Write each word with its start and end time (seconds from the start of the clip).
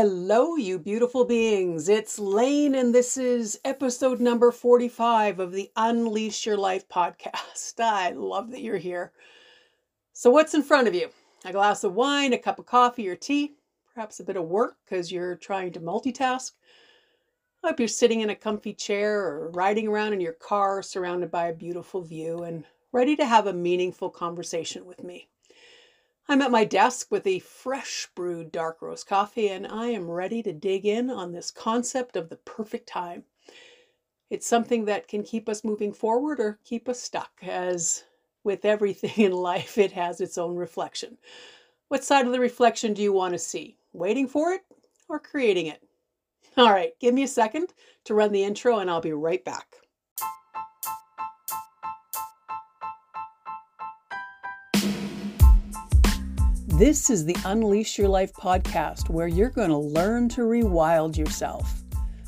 Hello, 0.00 0.54
you 0.54 0.78
beautiful 0.78 1.24
beings. 1.24 1.88
It's 1.88 2.20
Layne, 2.20 2.76
and 2.76 2.94
this 2.94 3.16
is 3.16 3.58
episode 3.64 4.20
number 4.20 4.52
45 4.52 5.40
of 5.40 5.50
the 5.50 5.72
Unleash 5.74 6.46
Your 6.46 6.56
Life 6.56 6.88
podcast. 6.88 7.80
I 7.80 8.12
love 8.12 8.52
that 8.52 8.60
you're 8.60 8.76
here. 8.76 9.10
So, 10.12 10.30
what's 10.30 10.54
in 10.54 10.62
front 10.62 10.86
of 10.86 10.94
you? 10.94 11.10
A 11.44 11.50
glass 11.50 11.82
of 11.82 11.94
wine, 11.94 12.32
a 12.32 12.38
cup 12.38 12.60
of 12.60 12.66
coffee 12.66 13.08
or 13.08 13.16
tea, 13.16 13.56
perhaps 13.92 14.20
a 14.20 14.24
bit 14.24 14.36
of 14.36 14.44
work 14.44 14.76
because 14.84 15.10
you're 15.10 15.34
trying 15.34 15.72
to 15.72 15.80
multitask. 15.80 16.52
I 17.64 17.70
hope 17.70 17.80
you're 17.80 17.88
sitting 17.88 18.20
in 18.20 18.30
a 18.30 18.36
comfy 18.36 18.74
chair 18.74 19.26
or 19.26 19.50
riding 19.50 19.88
around 19.88 20.12
in 20.12 20.20
your 20.20 20.34
car 20.34 20.80
surrounded 20.80 21.32
by 21.32 21.48
a 21.48 21.52
beautiful 21.52 22.02
view 22.02 22.44
and 22.44 22.62
ready 22.92 23.16
to 23.16 23.26
have 23.26 23.48
a 23.48 23.52
meaningful 23.52 24.10
conversation 24.10 24.86
with 24.86 25.02
me. 25.02 25.28
I'm 26.30 26.42
at 26.42 26.50
my 26.50 26.66
desk 26.66 27.10
with 27.10 27.26
a 27.26 27.38
fresh 27.38 28.06
brewed 28.14 28.52
dark 28.52 28.82
roast 28.82 29.06
coffee, 29.06 29.48
and 29.48 29.66
I 29.66 29.86
am 29.86 30.10
ready 30.10 30.42
to 30.42 30.52
dig 30.52 30.84
in 30.84 31.08
on 31.08 31.32
this 31.32 31.50
concept 31.50 32.16
of 32.16 32.28
the 32.28 32.36
perfect 32.36 32.86
time. 32.86 33.24
It's 34.28 34.46
something 34.46 34.84
that 34.84 35.08
can 35.08 35.22
keep 35.22 35.48
us 35.48 35.64
moving 35.64 35.90
forward 35.90 36.38
or 36.38 36.58
keep 36.64 36.86
us 36.86 37.00
stuck, 37.00 37.30
as 37.40 38.04
with 38.44 38.66
everything 38.66 39.12
in 39.24 39.32
life, 39.32 39.78
it 39.78 39.92
has 39.92 40.20
its 40.20 40.36
own 40.36 40.54
reflection. 40.54 41.16
What 41.88 42.04
side 42.04 42.26
of 42.26 42.32
the 42.32 42.40
reflection 42.40 42.92
do 42.92 43.00
you 43.00 43.14
want 43.14 43.32
to 43.32 43.38
see? 43.38 43.78
Waiting 43.94 44.28
for 44.28 44.52
it 44.52 44.60
or 45.08 45.18
creating 45.18 45.68
it? 45.68 45.82
All 46.58 46.70
right, 46.70 46.92
give 47.00 47.14
me 47.14 47.22
a 47.22 47.28
second 47.28 47.72
to 48.04 48.12
run 48.12 48.32
the 48.32 48.44
intro, 48.44 48.80
and 48.80 48.90
I'll 48.90 49.00
be 49.00 49.14
right 49.14 49.42
back. 49.42 49.76
This 56.78 57.10
is 57.10 57.24
the 57.24 57.36
Unleash 57.44 57.98
Your 57.98 58.06
Life 58.06 58.32
podcast, 58.32 59.10
where 59.10 59.26
you're 59.26 59.50
going 59.50 59.70
to 59.70 59.76
learn 59.76 60.28
to 60.28 60.42
rewild 60.42 61.16
yourself. 61.16 61.82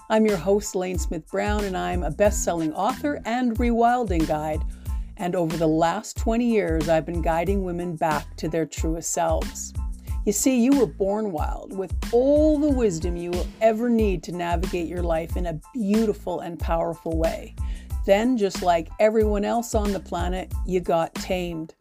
I'm 0.08 0.26
your 0.26 0.36
host, 0.36 0.74
Layne 0.74 0.98
Smith 0.98 1.24
Brown, 1.28 1.62
and 1.62 1.76
I'm 1.76 2.02
a 2.02 2.10
best 2.10 2.42
selling 2.42 2.72
author 2.72 3.22
and 3.26 3.56
rewilding 3.58 4.26
guide. 4.26 4.60
And 5.18 5.36
over 5.36 5.56
the 5.56 5.68
last 5.68 6.16
20 6.16 6.44
years, 6.44 6.88
I've 6.88 7.06
been 7.06 7.22
guiding 7.22 7.62
women 7.62 7.94
back 7.94 8.36
to 8.38 8.48
their 8.48 8.66
truest 8.66 9.12
selves. 9.12 9.72
You 10.26 10.32
see, 10.32 10.60
you 10.60 10.80
were 10.80 10.86
born 10.86 11.30
wild 11.30 11.78
with 11.78 11.94
all 12.10 12.58
the 12.58 12.72
wisdom 12.72 13.16
you 13.16 13.30
will 13.30 13.46
ever 13.60 13.88
need 13.88 14.24
to 14.24 14.32
navigate 14.32 14.88
your 14.88 15.04
life 15.04 15.36
in 15.36 15.46
a 15.46 15.60
beautiful 15.74 16.40
and 16.40 16.58
powerful 16.58 17.16
way. 17.16 17.54
Then, 18.04 18.36
just 18.36 18.62
like 18.62 18.88
everyone 18.98 19.44
else 19.44 19.76
on 19.76 19.92
the 19.92 20.00
planet, 20.00 20.52
you 20.66 20.80
got 20.80 21.14
tamed 21.14 21.72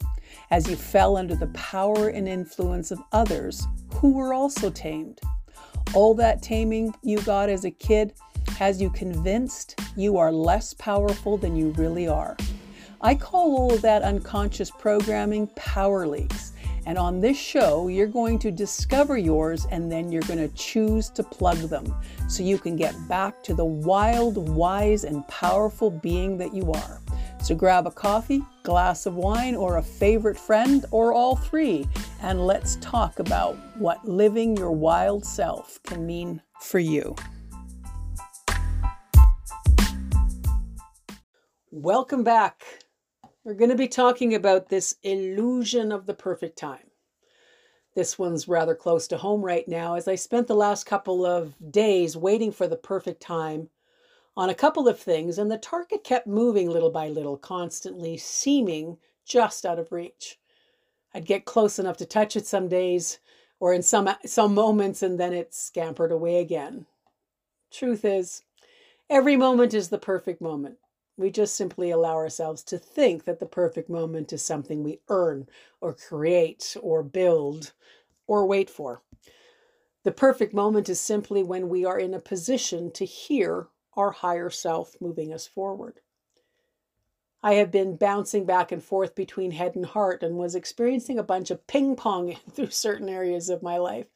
as 0.52 0.70
you 0.70 0.76
fell 0.76 1.18
under 1.18 1.36
the 1.36 1.48
power 1.48 2.10
and 2.10 2.28
influence 2.28 2.92
of 2.92 3.00
others 3.12 3.68
who 3.96 4.14
were 4.14 4.34
also 4.34 4.70
tamed. 4.70 5.22
All 5.94 6.14
that 6.16 6.42
taming 6.42 6.94
you 7.04 7.22
got 7.22 7.50
as 7.50 7.66
a 7.66 7.72
kid 7.72 8.14
has 8.58 8.82
you 8.82 8.90
convinced 8.90 9.80
you 9.96 10.18
are 10.18 10.32
less 10.32 10.74
powerful 10.74 11.38
than 11.38 11.56
you 11.56 11.70
really 11.72 12.08
are. 12.08 12.36
I 13.02 13.16
call 13.16 13.56
all 13.58 13.74
of 13.74 13.82
that 13.82 14.02
unconscious 14.02 14.70
programming 14.70 15.48
power 15.56 16.06
leaks. 16.06 16.54
And 16.86 16.98
on 16.98 17.20
this 17.20 17.38
show, 17.38 17.88
you're 17.88 18.08
going 18.08 18.40
to 18.40 18.52
discover 18.52 19.18
yours 19.18 19.68
and 19.72 19.92
then 19.92 20.12
you're 20.12 20.24
going 20.24 20.40
to 20.40 20.54
choose 20.56 21.10
to 21.12 21.24
plug 21.24 21.58
them 21.58 21.94
so 22.28 22.44
you 22.44 22.58
can 22.58 22.76
get 22.76 22.96
back 23.08 23.44
to 23.44 23.54
the 23.54 23.66
wild, 23.66 24.50
wise, 24.50 25.04
and 25.04 25.28
powerful 25.28 25.92
being 25.92 26.38
that 26.38 26.54
you 26.54 26.72
are. 26.72 27.02
So 27.42 27.56
grab 27.56 27.88
a 27.88 27.92
coffee, 27.92 28.44
glass 28.64 29.06
of 29.06 29.16
wine, 29.16 29.56
or 29.56 29.78
a 29.78 29.82
favorite 29.82 30.38
friend, 30.38 30.86
or 30.92 31.14
all 31.14 31.36
three, 31.36 31.88
and 32.22 32.46
let's 32.46 32.76
talk 32.76 33.20
about 33.20 33.56
what 33.78 34.08
living 34.08 34.56
your 34.58 34.72
wild 34.72 35.26
self 35.26 35.82
can 35.84 36.06
mean 36.06 36.42
for 36.60 36.80
you. 36.80 37.16
Welcome 41.72 42.24
back. 42.24 42.64
We're 43.44 43.54
going 43.54 43.72
to 43.72 43.76
be 43.76 43.88
talking 43.88 44.36
about 44.36 44.70
this 44.70 44.96
illusion 45.02 45.92
of 45.92 46.06
the 46.06 46.14
perfect 46.14 46.58
time. 46.58 46.92
This 47.96 48.20
one's 48.20 48.48
rather 48.48 48.76
close 48.76 49.08
to 49.08 49.18
home 49.18 49.42
right 49.42 49.68
now 49.68 49.96
as 49.96 50.08
I 50.08 50.16
spent 50.16 50.48
the 50.48 50.56
last 50.56 50.86
couple 50.86 51.26
of 51.26 51.56
days 51.72 52.16
waiting 52.18 52.52
for 52.52 52.68
the 52.68 52.76
perfect 52.76 53.22
time 53.22 53.70
on 54.40 54.50
a 54.50 54.56
couple 54.56 54.88
of 54.88 54.98
things, 54.98 55.38
and 55.38 55.52
the 55.52 55.58
target 55.58 56.02
kept 56.02 56.26
moving 56.26 56.70
little 56.70 56.90
by 56.90 57.10
little, 57.10 57.36
constantly 57.36 58.16
seeming 58.16 58.98
just 59.26 59.66
out 59.66 59.78
of 59.78 59.92
reach. 59.92 60.40
I'd 61.14 61.26
get 61.26 61.44
close 61.44 61.78
enough 61.78 61.98
to 61.98 62.06
touch 62.06 62.38
it 62.38 62.48
some 62.48 62.70
days 62.70 63.20
or 63.60 63.74
in 63.74 63.82
some 63.82 64.10
some 64.26 64.54
moments 64.54 65.04
and 65.04 65.20
then 65.20 65.34
it 65.34 65.54
scampered 65.54 66.14
away 66.14 66.40
again. 66.40 66.86
Truth 67.70 68.06
is, 68.06 68.44
every 69.10 69.36
moment 69.36 69.74
is 69.74 69.90
the 69.90 69.98
perfect 69.98 70.40
moment. 70.40 70.78
We 71.18 71.32
just 71.32 71.56
simply 71.56 71.92
allow 71.92 72.16
ourselves 72.16 72.64
to 72.64 72.78
think 72.78 73.26
that 73.26 73.42
the 73.42 73.46
perfect 73.46 73.90
moment 73.90 74.32
is 74.32 74.42
something 74.42 74.86
we 74.86 75.02
earn 75.10 75.48
or 75.82 75.94
create 75.94 76.78
or 76.82 77.04
build 77.04 77.74
or 78.26 78.46
wait 78.46 78.70
for. 78.70 79.02
The 80.06 80.14
perfect 80.14 80.54
moment 80.54 80.88
is 80.88 81.02
simply 81.02 81.44
when 81.44 81.68
we 81.68 81.84
are 81.84 82.00
in 82.00 82.14
a 82.14 82.22
position 82.22 82.90
to 82.92 83.04
hear 83.04 83.68
our 84.00 84.12
higher 84.12 84.50
self 84.50 84.96
moving 85.02 85.34
us 85.34 85.46
forward. 85.46 86.00
I 87.44 87.56
have 87.56 87.70
been 87.70 87.98
bouncing 87.98 88.46
back 88.46 88.72
and 88.72 88.84
forth 88.84 89.14
between 89.14 89.52
head 89.52 89.76
and 89.76 89.86
heart 89.86 90.24
and 90.24 90.38
was 90.38 90.56
experiencing 90.56 91.20
a 91.20 91.24
bunch 91.24 91.52
of 91.52 91.68
ping 91.68 91.96
pong 91.96 92.38
through 92.52 92.70
certain 92.70 93.10
areas 93.10 93.50
of 93.50 93.62
my 93.62 93.78
life. 93.78 94.08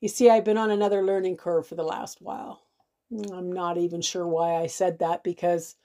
You 0.00 0.08
see, 0.08 0.30
I've 0.30 0.44
been 0.44 0.58
on 0.58 0.70
another 0.70 1.02
learning 1.02 1.36
curve 1.36 1.66
for 1.66 1.74
the 1.74 1.82
last 1.82 2.22
while. 2.22 2.62
I'm 3.32 3.52
not 3.52 3.78
even 3.78 4.00
sure 4.00 4.26
why 4.26 4.56
I 4.56 4.68
said 4.68 5.00
that 5.00 5.24
because 5.24 5.76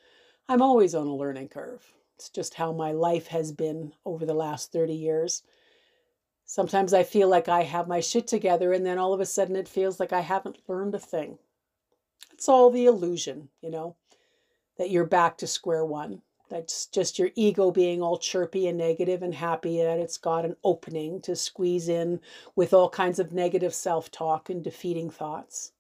I'm 0.47 0.61
always 0.61 0.93
on 0.93 1.07
a 1.07 1.15
learning 1.15 1.49
curve. 1.49 1.85
It's 2.15 2.29
just 2.29 2.55
how 2.55 2.73
my 2.73 2.91
life 2.91 3.27
has 3.27 3.51
been 3.51 3.93
over 4.05 4.25
the 4.25 4.33
last 4.33 4.71
30 4.71 4.93
years. 4.93 5.43
Sometimes 6.45 6.93
I 6.93 7.03
feel 7.03 7.27
like 7.27 7.47
I 7.47 7.63
have 7.63 7.87
my 7.87 7.99
shit 7.99 8.27
together, 8.27 8.73
and 8.73 8.85
then 8.85 8.97
all 8.97 9.13
of 9.13 9.19
a 9.19 9.25
sudden 9.25 9.55
it 9.55 9.67
feels 9.67 9.99
like 9.99 10.11
I 10.11 10.21
haven't 10.21 10.57
learned 10.67 10.95
a 10.95 10.99
thing. 10.99 11.37
It's 12.39 12.47
all 12.47 12.69
the 12.69 12.85
illusion, 12.85 13.50
you 13.59 13.69
know, 13.69 13.97
that 14.77 14.89
you're 14.89 15.03
back 15.03 15.38
to 15.39 15.45
square 15.45 15.83
one. 15.83 16.22
That's 16.50 16.85
just 16.85 17.19
your 17.19 17.31
ego 17.35 17.69
being 17.69 18.01
all 18.01 18.17
chirpy 18.17 18.66
and 18.69 18.77
negative 18.77 19.22
and 19.22 19.35
happy 19.35 19.83
that 19.83 20.00
it's 20.00 20.17
got 20.17 20.45
an 20.45 20.55
opening 20.63 21.19
to 21.23 21.35
squeeze 21.35 21.89
in 21.89 22.22
with 22.55 22.73
all 22.73 22.89
kinds 22.89 23.19
of 23.19 23.33
negative 23.33 23.73
self 23.75 24.09
talk 24.09 24.50
and 24.50 24.63
defeating 24.63 25.09
thoughts. 25.09 25.73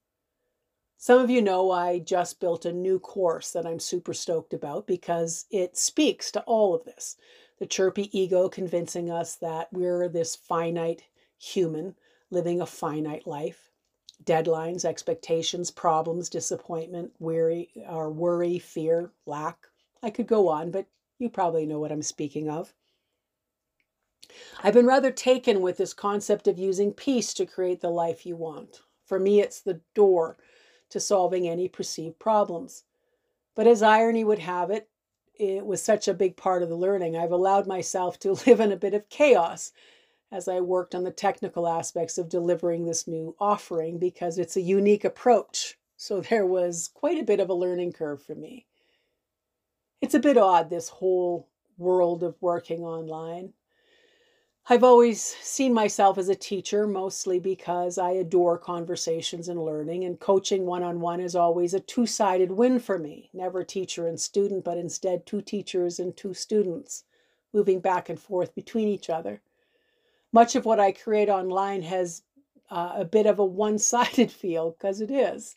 Some 0.97 1.19
of 1.21 1.29
you 1.29 1.41
know 1.41 1.71
I 1.71 1.99
just 1.99 2.41
built 2.41 2.65
a 2.65 2.73
new 2.73 2.99
course 2.99 3.51
that 3.51 3.65
I'm 3.65 3.79
super 3.79 4.13
stoked 4.13 4.53
about 4.53 4.85
because 4.85 5.45
it 5.49 5.77
speaks 5.77 6.29
to 6.31 6.41
all 6.41 6.75
of 6.75 6.83
this. 6.83 7.15
The 7.59 7.67
chirpy 7.67 8.09
ego 8.11 8.49
convincing 8.49 9.09
us 9.09 9.35
that 9.35 9.71
we're 9.71 10.09
this 10.09 10.35
finite 10.35 11.03
human 11.37 11.95
living 12.29 12.59
a 12.59 12.65
finite 12.65 13.25
life 13.25 13.68
deadlines, 14.23 14.85
expectations, 14.85 15.71
problems, 15.71 16.29
disappointment, 16.29 17.11
weary 17.19 17.69
or 17.89 18.09
worry, 18.09 18.59
fear, 18.59 19.11
lack. 19.25 19.67
I 20.03 20.09
could 20.09 20.27
go 20.27 20.47
on, 20.47 20.71
but 20.71 20.85
you 21.17 21.29
probably 21.29 21.65
know 21.65 21.79
what 21.79 21.91
I'm 21.91 22.01
speaking 22.01 22.49
of. 22.49 22.73
I've 24.61 24.73
been 24.73 24.85
rather 24.85 25.11
taken 25.11 25.61
with 25.61 25.77
this 25.77 25.93
concept 25.93 26.47
of 26.47 26.59
using 26.59 26.93
peace 26.93 27.33
to 27.35 27.45
create 27.45 27.81
the 27.81 27.89
life 27.89 28.25
you 28.25 28.35
want. 28.35 28.81
For 29.05 29.19
me, 29.19 29.41
it's 29.41 29.61
the 29.61 29.81
door 29.95 30.37
to 30.89 30.99
solving 30.99 31.47
any 31.47 31.67
perceived 31.67 32.19
problems. 32.19 32.83
But 33.55 33.67
as 33.67 33.81
irony 33.81 34.23
would 34.23 34.39
have 34.39 34.69
it, 34.69 34.89
it 35.33 35.65
was 35.65 35.81
such 35.81 36.07
a 36.07 36.13
big 36.13 36.35
part 36.37 36.61
of 36.61 36.69
the 36.69 36.75
learning. 36.75 37.15
I've 37.15 37.31
allowed 37.31 37.65
myself 37.65 38.19
to 38.19 38.33
live 38.47 38.59
in 38.59 38.71
a 38.71 38.77
bit 38.77 38.93
of 38.93 39.09
chaos 39.09 39.71
as 40.31 40.47
I 40.47 40.59
worked 40.59 40.93
on 40.93 41.03
the 41.03 41.11
technical 41.11 41.67
aspects 41.67 42.17
of 42.17 42.29
delivering 42.29 42.85
this 42.85 43.07
new 43.07 43.35
offering 43.39 43.97
because 43.97 44.37
it's 44.37 44.55
a 44.55 44.61
unique 44.61 45.03
approach. 45.03 45.77
So 45.97 46.21
there 46.29 46.45
was 46.45 46.89
quite 46.93 47.17
a 47.17 47.23
bit 47.23 47.39
of 47.39 47.49
a 47.49 47.53
learning 47.53 47.93
curve 47.93 48.21
for 48.21 48.35
me. 48.35 48.65
It's 50.01 50.13
a 50.13 50.19
bit 50.19 50.37
odd, 50.37 50.69
this 50.69 50.89
whole 50.89 51.49
world 51.77 52.23
of 52.23 52.41
working 52.41 52.81
online. 52.81 53.53
I've 54.71 54.83
always 54.83 55.19
seen 55.19 55.73
myself 55.73 56.19
as 56.19 56.29
a 56.29 56.35
teacher, 56.35 56.85
mostly 56.85 57.39
because 57.39 57.97
I 57.97 58.11
adore 58.11 58.57
conversations 58.59 59.49
and 59.49 59.65
learning, 59.65 60.03
and 60.03 60.19
coaching 60.19 60.65
one 60.67 60.83
on 60.83 61.01
one 61.01 61.19
is 61.19 61.35
always 61.35 61.73
a 61.73 61.79
two 61.79 62.05
sided 62.05 62.51
win 62.51 62.79
for 62.79 62.99
me. 62.99 63.31
Never 63.33 63.63
teacher 63.63 64.05
and 64.05 64.19
student, 64.19 64.63
but 64.63 64.77
instead 64.77 65.25
two 65.25 65.41
teachers 65.41 65.99
and 65.99 66.15
two 66.15 66.35
students 66.35 67.03
moving 67.51 67.79
back 67.79 68.09
and 68.09 68.19
forth 68.19 68.53
between 68.53 68.87
each 68.87 69.09
other 69.09 69.41
much 70.31 70.55
of 70.55 70.65
what 70.65 70.79
I 70.79 70.91
create 70.91 71.29
online 71.29 71.81
has 71.83 72.23
uh, 72.69 72.93
a 72.97 73.05
bit 73.05 73.25
of 73.25 73.39
a 73.39 73.45
one 73.45 73.77
sided 73.79 74.31
feel 74.41 74.71
because 74.71 75.01
it 75.01 75.11
is. 75.11 75.55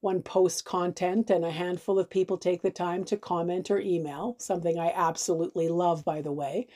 One 0.00 0.22
posts 0.22 0.60
content 0.60 1.30
and 1.30 1.44
a 1.44 1.50
handful 1.50 1.98
of 1.98 2.10
people 2.10 2.36
take 2.36 2.60
the 2.60 2.70
time 2.70 3.04
to 3.04 3.16
comment 3.16 3.70
or 3.70 3.80
email, 3.80 4.36
something 4.38 4.78
I 4.78 4.92
absolutely 4.94 5.68
love, 5.68 6.04
by 6.04 6.20
the 6.20 6.32
way. 6.32 6.66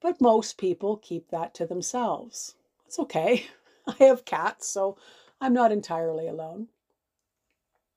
But 0.00 0.20
most 0.20 0.58
people 0.58 0.98
keep 0.98 1.30
that 1.30 1.54
to 1.54 1.66
themselves. 1.66 2.54
It's 2.86 2.98
okay. 2.98 3.46
I 3.86 4.04
have 4.04 4.24
cats, 4.24 4.68
so 4.68 4.96
I'm 5.40 5.52
not 5.52 5.72
entirely 5.72 6.28
alone. 6.28 6.68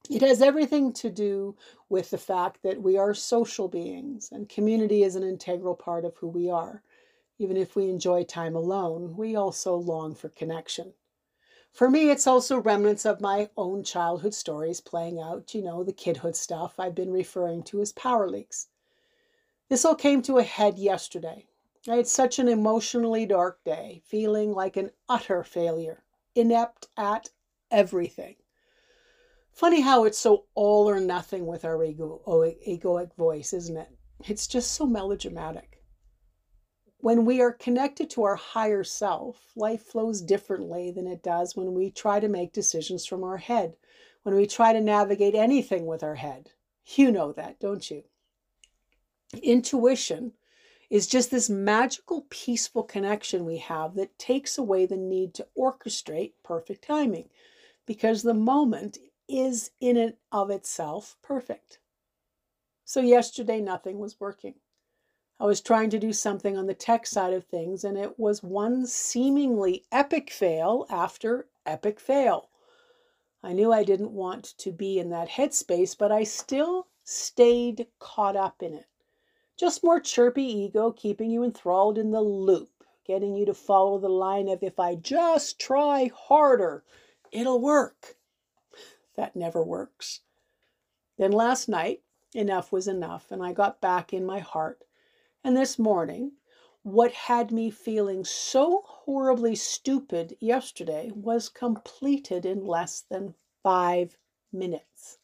It 0.10 0.22
has 0.22 0.42
everything 0.42 0.94
to 0.94 1.10
do 1.10 1.56
with 1.90 2.10
the 2.10 2.18
fact 2.18 2.64
that 2.64 2.82
we 2.82 2.98
are 2.98 3.14
social 3.14 3.68
beings 3.68 4.30
and 4.32 4.48
community 4.48 5.04
is 5.04 5.16
an 5.16 5.24
integral 5.24 5.76
part 5.76 6.06
of 6.06 6.16
who 6.18 6.28
we 6.28 6.50
are. 6.50 6.82
Even 7.40 7.58
if 7.58 7.76
we 7.76 7.90
enjoy 7.90 8.24
time 8.24 8.56
alone, 8.56 9.16
we 9.16 9.36
also 9.36 9.76
long 9.76 10.16
for 10.16 10.30
connection. 10.30 10.94
For 11.72 11.90
me, 11.90 12.10
it's 12.10 12.26
also 12.26 12.58
remnants 12.58 13.06
of 13.06 13.22
my 13.22 13.52
own 13.56 13.84
childhood 13.84 14.34
stories 14.34 14.82
playing 14.82 15.20
out, 15.20 15.54
you 15.54 15.62
know, 15.62 15.84
the 15.84 15.94
kidhood 15.94 16.36
stuff 16.36 16.80
I've 16.80 16.96
been 16.96 17.12
referring 17.12 17.62
to 17.66 17.82
as 17.82 17.94
power 17.94 18.28
leaks. 18.28 18.70
This 19.70 19.86
all 19.86 19.96
came 19.96 20.22
to 20.24 20.40
a 20.40 20.44
head 20.44 20.80
yesterday. 20.80 21.46
I 21.88 21.98
had 21.98 22.08
such 22.08 22.40
an 22.40 22.48
emotionally 22.48 23.26
dark 23.26 23.64
day, 23.64 24.02
feeling 24.06 24.54
like 24.54 24.76
an 24.76 24.92
utter 25.08 25.44
failure, 25.44 26.04
inept 26.34 26.88
at 26.98 27.30
everything. 27.70 28.38
Funny 29.52 29.82
how 29.82 30.04
it's 30.06 30.18
so 30.18 30.46
all 30.56 30.90
or 30.90 31.00
nothing 31.00 31.46
with 31.46 31.64
our 31.64 31.84
ego, 31.84 32.22
egoic 32.68 33.14
voice, 33.14 33.54
isn't 33.54 33.78
it? 33.78 33.90
It's 34.28 34.48
just 34.48 34.72
so 34.72 34.86
melodramatic. 34.86 35.77
When 37.00 37.26
we 37.26 37.42
are 37.42 37.52
connected 37.52 38.10
to 38.12 38.24
our 38.24 38.36
higher 38.36 38.84
self, 38.84 39.52
life 39.56 39.84
flows 39.84 40.20
differently 40.22 40.90
than 40.90 41.06
it 41.06 41.22
does 41.22 41.56
when 41.56 41.74
we 41.74 41.92
try 41.92 42.20
to 42.20 42.28
make 42.28 42.54
decisions 42.54 43.06
from 43.06 43.24
our 43.24 43.38
head, 43.38 43.78
when 44.24 44.34
we 44.34 44.48
try 44.48 44.74
to 44.74 44.82
navigate 44.82 45.36
anything 45.36 45.86
with 45.86 46.02
our 46.02 46.16
head. 46.16 46.52
You 46.96 47.12
know 47.12 47.32
that, 47.34 47.60
don't 47.60 47.90
you? 47.92 48.04
Intuition 49.44 50.34
is 50.90 51.06
just 51.06 51.30
this 51.30 51.50
magical, 51.50 52.26
peaceful 52.30 52.84
connection 52.84 53.46
we 53.46 53.58
have 53.58 53.94
that 53.96 54.18
takes 54.18 54.58
away 54.58 54.86
the 54.86 54.98
need 54.98 55.34
to 55.36 55.48
orchestrate 55.58 56.34
perfect 56.44 56.84
timing 56.84 57.30
because 57.86 58.24
the 58.24 58.34
moment 58.34 58.98
is 59.28 59.72
in 59.80 59.98
and 59.98 60.14
of 60.32 60.50
itself 60.50 61.18
perfect. 61.22 61.80
So, 62.86 63.02
yesterday, 63.02 63.60
nothing 63.60 64.00
was 64.00 64.20
working. 64.20 64.56
I 65.40 65.46
was 65.46 65.62
trying 65.62 65.92
to 65.92 66.00
do 66.00 66.14
something 66.14 66.58
on 66.58 66.66
the 66.66 66.74
tech 66.74 67.06
side 67.06 67.34
of 67.34 67.46
things, 67.46 67.84
and 67.84 67.96
it 67.96 68.18
was 68.18 68.42
one 68.42 68.88
seemingly 68.88 69.86
epic 69.92 70.32
fail 70.32 70.88
after 70.90 71.48
epic 71.64 72.00
fail. 72.00 72.50
I 73.44 73.54
knew 73.54 73.72
I 73.72 73.84
didn't 73.84 74.14
want 74.14 74.58
to 74.58 74.72
be 74.72 74.98
in 74.98 75.12
that 75.12 75.30
headspace, 75.30 75.96
but 75.96 76.12
I 76.12 76.24
still 76.24 76.88
stayed 77.04 77.86
caught 78.00 78.36
up 78.36 78.64
in 78.64 78.74
it. 78.74 78.88
Just 79.56 79.84
more 79.84 80.00
chirpy 80.00 80.44
ego 80.44 80.92
keeping 80.92 81.30
you 81.30 81.44
enthralled 81.44 82.00
in 82.00 82.10
the 82.10 82.22
loop, 82.22 82.84
getting 83.06 83.36
you 83.36 83.46
to 83.46 83.54
follow 83.54 84.00
the 84.00 84.10
line 84.10 84.48
of 84.48 84.64
if 84.64 84.80
I 84.80 84.96
just 84.96 85.60
try 85.60 86.10
harder, 86.16 86.84
it'll 87.32 87.62
work. 87.62 88.18
That 89.16 89.36
never 89.36 89.64
works. 89.64 90.22
Then 91.18 91.32
last 91.32 91.70
night, 91.70 92.02
enough 92.34 92.72
was 92.72 92.88
enough, 92.88 93.32
and 93.32 93.44
I 93.44 93.54
got 93.54 93.82
back 93.82 94.14
in 94.14 94.26
my 94.26 94.40
heart 94.40 94.84
and 95.48 95.56
this 95.56 95.80
morning, 95.80 96.34
what 96.84 97.14
had 97.14 97.54
me 97.54 97.72
feeling 97.72 98.26
so 98.26 98.84
horribly 98.86 99.56
stupid 99.56 100.36
yesterday 100.42 101.10
was 101.16 101.48
completed 101.48 102.46
in 102.46 102.66
less 102.66 103.06
than 103.10 103.34
five 103.64 104.18
minutes. 104.52 105.20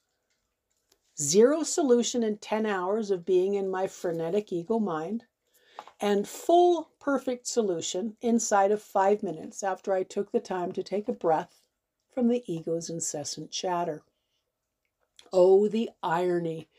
Zero 1.19 1.61
solution 1.63 2.23
in 2.23 2.37
10 2.37 2.65
hours 2.65 3.11
of 3.11 3.25
being 3.25 3.55
in 3.55 3.69
my 3.69 3.85
frenetic 3.85 4.53
ego 4.53 4.79
mind, 4.79 5.25
and 5.99 6.25
full 6.25 6.91
perfect 7.01 7.45
solution 7.45 8.15
inside 8.21 8.71
of 8.71 8.81
five 8.81 9.23
minutes 9.23 9.61
after 9.61 9.91
I 9.91 10.03
took 10.03 10.31
the 10.31 10.39
time 10.39 10.71
to 10.71 10.83
take 10.83 11.09
a 11.09 11.11
breath 11.11 11.59
from 12.09 12.29
the 12.29 12.49
ego's 12.49 12.89
incessant 12.89 13.51
chatter. 13.51 14.03
Oh, 15.33 15.67
the 15.67 15.89
irony 16.01 16.69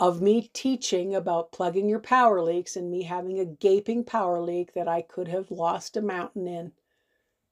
of 0.00 0.22
me 0.22 0.48
teaching 0.54 1.14
about 1.14 1.52
plugging 1.52 1.86
your 1.86 2.00
power 2.00 2.40
leaks 2.40 2.74
and 2.74 2.90
me 2.90 3.02
having 3.02 3.38
a 3.38 3.44
gaping 3.44 4.02
power 4.02 4.40
leak 4.40 4.72
that 4.72 4.88
I 4.88 5.02
could 5.02 5.28
have 5.28 5.50
lost 5.50 5.94
a 5.94 6.00
mountain 6.00 6.48
in. 6.48 6.72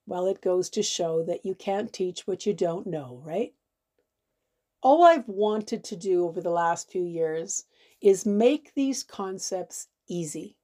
Well, 0.07 0.27
it 0.27 0.41
goes 0.41 0.71
to 0.71 0.83
show 0.83 1.23
that 1.25 1.45
you 1.45 1.55
can't 1.55 1.93
teach 1.93 2.27
what 2.27 2.47
you 2.47 2.55
don't 2.55 2.87
know, 2.87 3.21
right? 3.23 3.53
All 4.83 5.05
I've 5.05 5.29
wanted 5.29 5.85
to 5.85 5.97
do 5.97 6.25
over 6.25 6.41
the 6.41 6.49
last 6.49 6.91
few 6.91 7.05
years 7.05 7.67
is 8.01 8.25
make 8.25 8.73
these 8.73 9.03
concepts 9.03 9.89
easy 10.09 10.57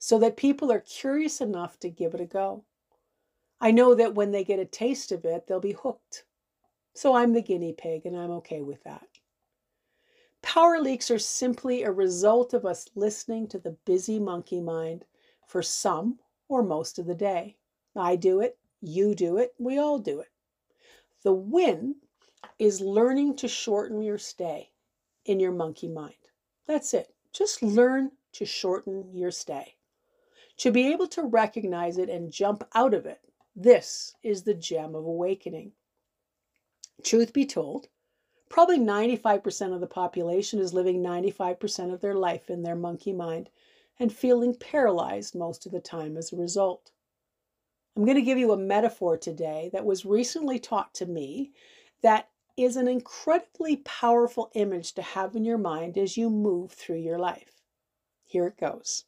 so 0.00 0.18
that 0.18 0.36
people 0.36 0.72
are 0.72 0.80
curious 0.80 1.40
enough 1.40 1.78
to 1.78 1.88
give 1.88 2.14
it 2.14 2.20
a 2.20 2.26
go. 2.26 2.64
I 3.60 3.70
know 3.70 3.94
that 3.94 4.16
when 4.16 4.32
they 4.32 4.42
get 4.42 4.58
a 4.58 4.64
taste 4.64 5.12
of 5.12 5.24
it, 5.24 5.46
they'll 5.46 5.60
be 5.60 5.76
hooked. 5.80 6.24
So 6.94 7.14
I'm 7.14 7.32
the 7.32 7.42
guinea 7.42 7.72
pig, 7.72 8.06
and 8.06 8.16
I'm 8.16 8.32
okay 8.32 8.60
with 8.60 8.82
that. 8.82 9.06
Power 10.42 10.80
leaks 10.80 11.10
are 11.10 11.18
simply 11.18 11.82
a 11.82 11.90
result 11.90 12.52
of 12.52 12.66
us 12.66 12.88
listening 12.94 13.48
to 13.48 13.58
the 13.58 13.76
busy 13.84 14.18
monkey 14.18 14.60
mind 14.60 15.04
for 15.46 15.62
some 15.62 16.18
or 16.48 16.62
most 16.62 16.98
of 16.98 17.06
the 17.06 17.14
day. 17.14 17.56
I 17.96 18.16
do 18.16 18.40
it, 18.40 18.58
you 18.80 19.14
do 19.14 19.38
it, 19.38 19.54
we 19.58 19.78
all 19.78 19.98
do 19.98 20.20
it. 20.20 20.28
The 21.22 21.32
win 21.32 21.96
is 22.58 22.80
learning 22.80 23.36
to 23.36 23.48
shorten 23.48 24.02
your 24.02 24.18
stay 24.18 24.70
in 25.24 25.38
your 25.40 25.52
monkey 25.52 25.88
mind. 25.88 26.14
That's 26.66 26.92
it. 26.92 27.14
Just 27.32 27.62
learn 27.62 28.10
to 28.32 28.44
shorten 28.44 29.14
your 29.14 29.30
stay. 29.30 29.76
To 30.58 30.70
be 30.70 30.92
able 30.92 31.06
to 31.08 31.22
recognize 31.22 31.98
it 31.98 32.08
and 32.08 32.32
jump 32.32 32.64
out 32.74 32.94
of 32.94 33.06
it, 33.06 33.20
this 33.54 34.14
is 34.22 34.42
the 34.42 34.54
gem 34.54 34.94
of 34.94 35.04
awakening. 35.04 35.72
Truth 37.02 37.32
be 37.32 37.46
told, 37.46 37.88
probably 38.52 38.78
95% 38.78 39.72
of 39.72 39.80
the 39.80 39.86
population 39.86 40.60
is 40.60 40.74
living 40.74 41.02
95% 41.02 41.90
of 41.90 42.02
their 42.02 42.14
life 42.14 42.50
in 42.50 42.62
their 42.62 42.76
monkey 42.76 43.14
mind 43.14 43.48
and 43.98 44.12
feeling 44.12 44.54
paralyzed 44.54 45.34
most 45.34 45.64
of 45.64 45.72
the 45.72 45.80
time 45.80 46.18
as 46.18 46.32
a 46.32 46.36
result. 46.36 46.90
I'm 47.96 48.04
going 48.04 48.16
to 48.16 48.22
give 48.22 48.36
you 48.36 48.52
a 48.52 48.58
metaphor 48.58 49.16
today 49.16 49.70
that 49.72 49.86
was 49.86 50.04
recently 50.04 50.58
taught 50.58 50.92
to 50.94 51.06
me 51.06 51.52
that 52.02 52.28
is 52.54 52.76
an 52.76 52.88
incredibly 52.88 53.76
powerful 53.76 54.50
image 54.54 54.92
to 54.94 55.02
have 55.02 55.34
in 55.34 55.46
your 55.46 55.56
mind 55.56 55.96
as 55.96 56.18
you 56.18 56.28
move 56.28 56.72
through 56.72 56.98
your 56.98 57.18
life. 57.18 57.62
Here 58.26 58.46
it 58.46 58.60
goes. 58.60 59.04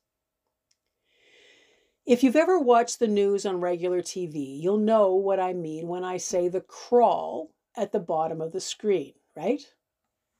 If 2.06 2.22
you've 2.22 2.34
ever 2.34 2.58
watched 2.58 2.98
the 2.98 3.08
news 3.08 3.44
on 3.44 3.60
regular 3.60 4.00
TV, 4.00 4.58
you'll 4.58 4.78
know 4.78 5.14
what 5.14 5.38
I 5.38 5.52
mean 5.52 5.86
when 5.86 6.02
I 6.02 6.16
say 6.16 6.48
the 6.48 6.62
crawl 6.62 7.50
at 7.76 7.92
the 7.92 8.00
bottom 8.00 8.40
of 8.40 8.52
the 8.52 8.60
screen 8.60 9.12
right? 9.36 9.66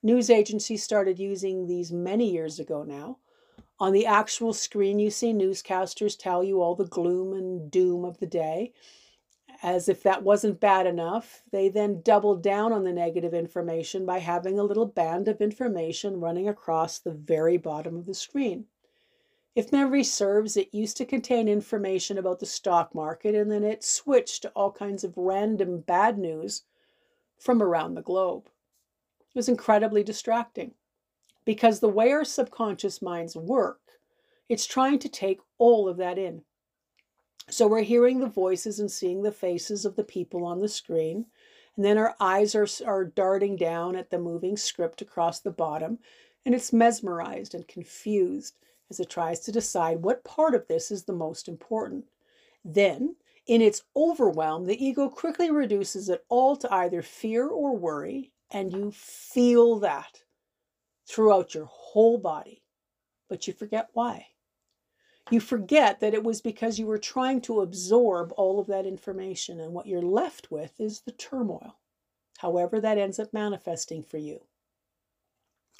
News 0.05 0.29
agencies 0.29 0.83
started 0.83 1.17
using 1.17 1.65
these 1.65 1.91
many 1.91 2.29
years 2.31 2.59
ago 2.59 2.83
now. 2.83 3.17
On 3.79 3.91
the 3.91 4.05
actual 4.05 4.53
screen, 4.53 4.99
you 4.99 5.09
see 5.09 5.33
newscasters 5.33 6.17
tell 6.17 6.43
you 6.43 6.61
all 6.61 6.75
the 6.75 6.85
gloom 6.85 7.33
and 7.33 7.71
doom 7.71 8.05
of 8.05 8.19
the 8.19 8.27
day. 8.27 8.71
As 9.63 9.89
if 9.89 10.03
that 10.03 10.23
wasn't 10.23 10.59
bad 10.59 10.85
enough, 10.85 11.41
they 11.51 11.69
then 11.69 12.01
doubled 12.01 12.43
down 12.43 12.71
on 12.71 12.83
the 12.83 12.93
negative 12.93 13.33
information 13.33 14.05
by 14.05 14.19
having 14.19 14.59
a 14.59 14.63
little 14.63 14.85
band 14.85 15.27
of 15.27 15.41
information 15.41 16.21
running 16.21 16.47
across 16.47 16.99
the 16.99 17.11
very 17.11 17.57
bottom 17.57 17.97
of 17.97 18.05
the 18.05 18.13
screen. 18.13 18.67
If 19.55 19.71
memory 19.71 20.03
serves, 20.03 20.55
it 20.55 20.73
used 20.73 20.97
to 20.97 21.05
contain 21.05 21.47
information 21.47 22.17
about 22.17 22.39
the 22.39 22.45
stock 22.45 22.93
market 22.93 23.33
and 23.33 23.51
then 23.51 23.63
it 23.63 23.83
switched 23.83 24.43
to 24.43 24.49
all 24.49 24.71
kinds 24.71 25.03
of 25.03 25.17
random 25.17 25.79
bad 25.79 26.17
news 26.17 26.63
from 27.39 27.61
around 27.61 27.95
the 27.95 28.01
globe 28.01 28.49
was 29.35 29.49
incredibly 29.49 30.03
distracting 30.03 30.71
because 31.45 31.79
the 31.79 31.89
way 31.89 32.11
our 32.11 32.25
subconscious 32.25 33.01
minds 33.01 33.35
work, 33.35 33.79
it's 34.49 34.65
trying 34.65 34.99
to 34.99 35.09
take 35.09 35.39
all 35.57 35.87
of 35.87 35.97
that 35.97 36.17
in. 36.17 36.41
So 37.49 37.67
we're 37.67 37.83
hearing 37.83 38.19
the 38.19 38.27
voices 38.27 38.79
and 38.79 38.89
seeing 38.89 39.21
the 39.21 39.31
faces 39.31 39.85
of 39.85 39.95
the 39.95 40.03
people 40.03 40.45
on 40.45 40.59
the 40.59 40.67
screen. 40.67 41.27
And 41.75 41.85
then 41.85 41.97
our 41.97 42.15
eyes 42.19 42.55
are, 42.55 42.67
are 42.85 43.05
darting 43.05 43.55
down 43.55 43.95
at 43.95 44.09
the 44.09 44.17
moving 44.17 44.57
script 44.57 45.01
across 45.01 45.39
the 45.39 45.51
bottom, 45.51 45.99
and 46.45 46.55
it's 46.55 46.73
mesmerized 46.73 47.53
and 47.53 47.67
confused 47.67 48.57
as 48.89 48.99
it 48.99 49.09
tries 49.09 49.39
to 49.41 49.51
decide 49.51 50.01
what 50.01 50.23
part 50.23 50.55
of 50.55 50.67
this 50.67 50.89
is 50.89 51.03
the 51.03 51.13
most 51.13 51.47
important. 51.47 52.05
Then, 52.63 53.15
in 53.45 53.61
its 53.61 53.83
overwhelm, 53.95 54.65
the 54.65 54.83
ego 54.83 55.09
quickly 55.09 55.51
reduces 55.51 56.09
it 56.09 56.25
all 56.29 56.55
to 56.55 56.73
either 56.73 57.01
fear 57.01 57.47
or 57.47 57.75
worry, 57.75 58.31
and 58.55 58.71
you 58.71 58.89
feel 58.89 59.79
that 59.79 60.23
throughout 61.05 61.53
your 61.53 61.65
whole 61.65 62.17
body, 62.17 62.63
but 63.27 63.47
you 63.47 63.53
forget 63.53 63.89
why. 63.91 64.27
You 65.29 65.41
forget 65.41 65.99
that 65.99 66.13
it 66.13 66.23
was 66.23 66.39
because 66.39 66.79
you 66.79 66.85
were 66.85 66.97
trying 66.97 67.41
to 67.41 67.59
absorb 67.59 68.31
all 68.37 68.57
of 68.57 68.67
that 68.67 68.85
information, 68.85 69.59
and 69.59 69.73
what 69.73 69.87
you're 69.87 70.01
left 70.01 70.51
with 70.51 70.79
is 70.79 71.01
the 71.01 71.11
turmoil, 71.11 71.75
however, 72.37 72.79
that 72.79 72.97
ends 72.97 73.19
up 73.19 73.33
manifesting 73.33 74.01
for 74.01 74.19
you. 74.19 74.39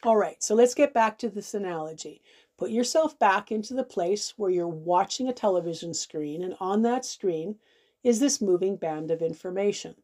All 0.03 0.17
right, 0.17 0.44
so 0.44 0.53
let's 0.53 0.74
get 0.74 0.94
back 0.94 1.17
to 1.20 1.29
this 1.29 1.53
analogy. 1.53 2.22
Put 2.58 2.72
yourself 2.72 3.17
back 3.17 3.53
into 3.53 3.74
the 3.74 3.86
place 3.86 4.34
where 4.36 4.51
you're 4.51 4.67
watching 4.67 5.29
a 5.29 5.34
television 5.34 5.94
screen, 5.94 6.44
and 6.44 6.58
on 6.60 6.82
that 6.82 7.05
screen 7.05 7.55
is 8.03 8.20
this 8.20 8.41
moving 8.41 8.75
band 8.75 9.12
of 9.12 9.22
information. 9.22 9.96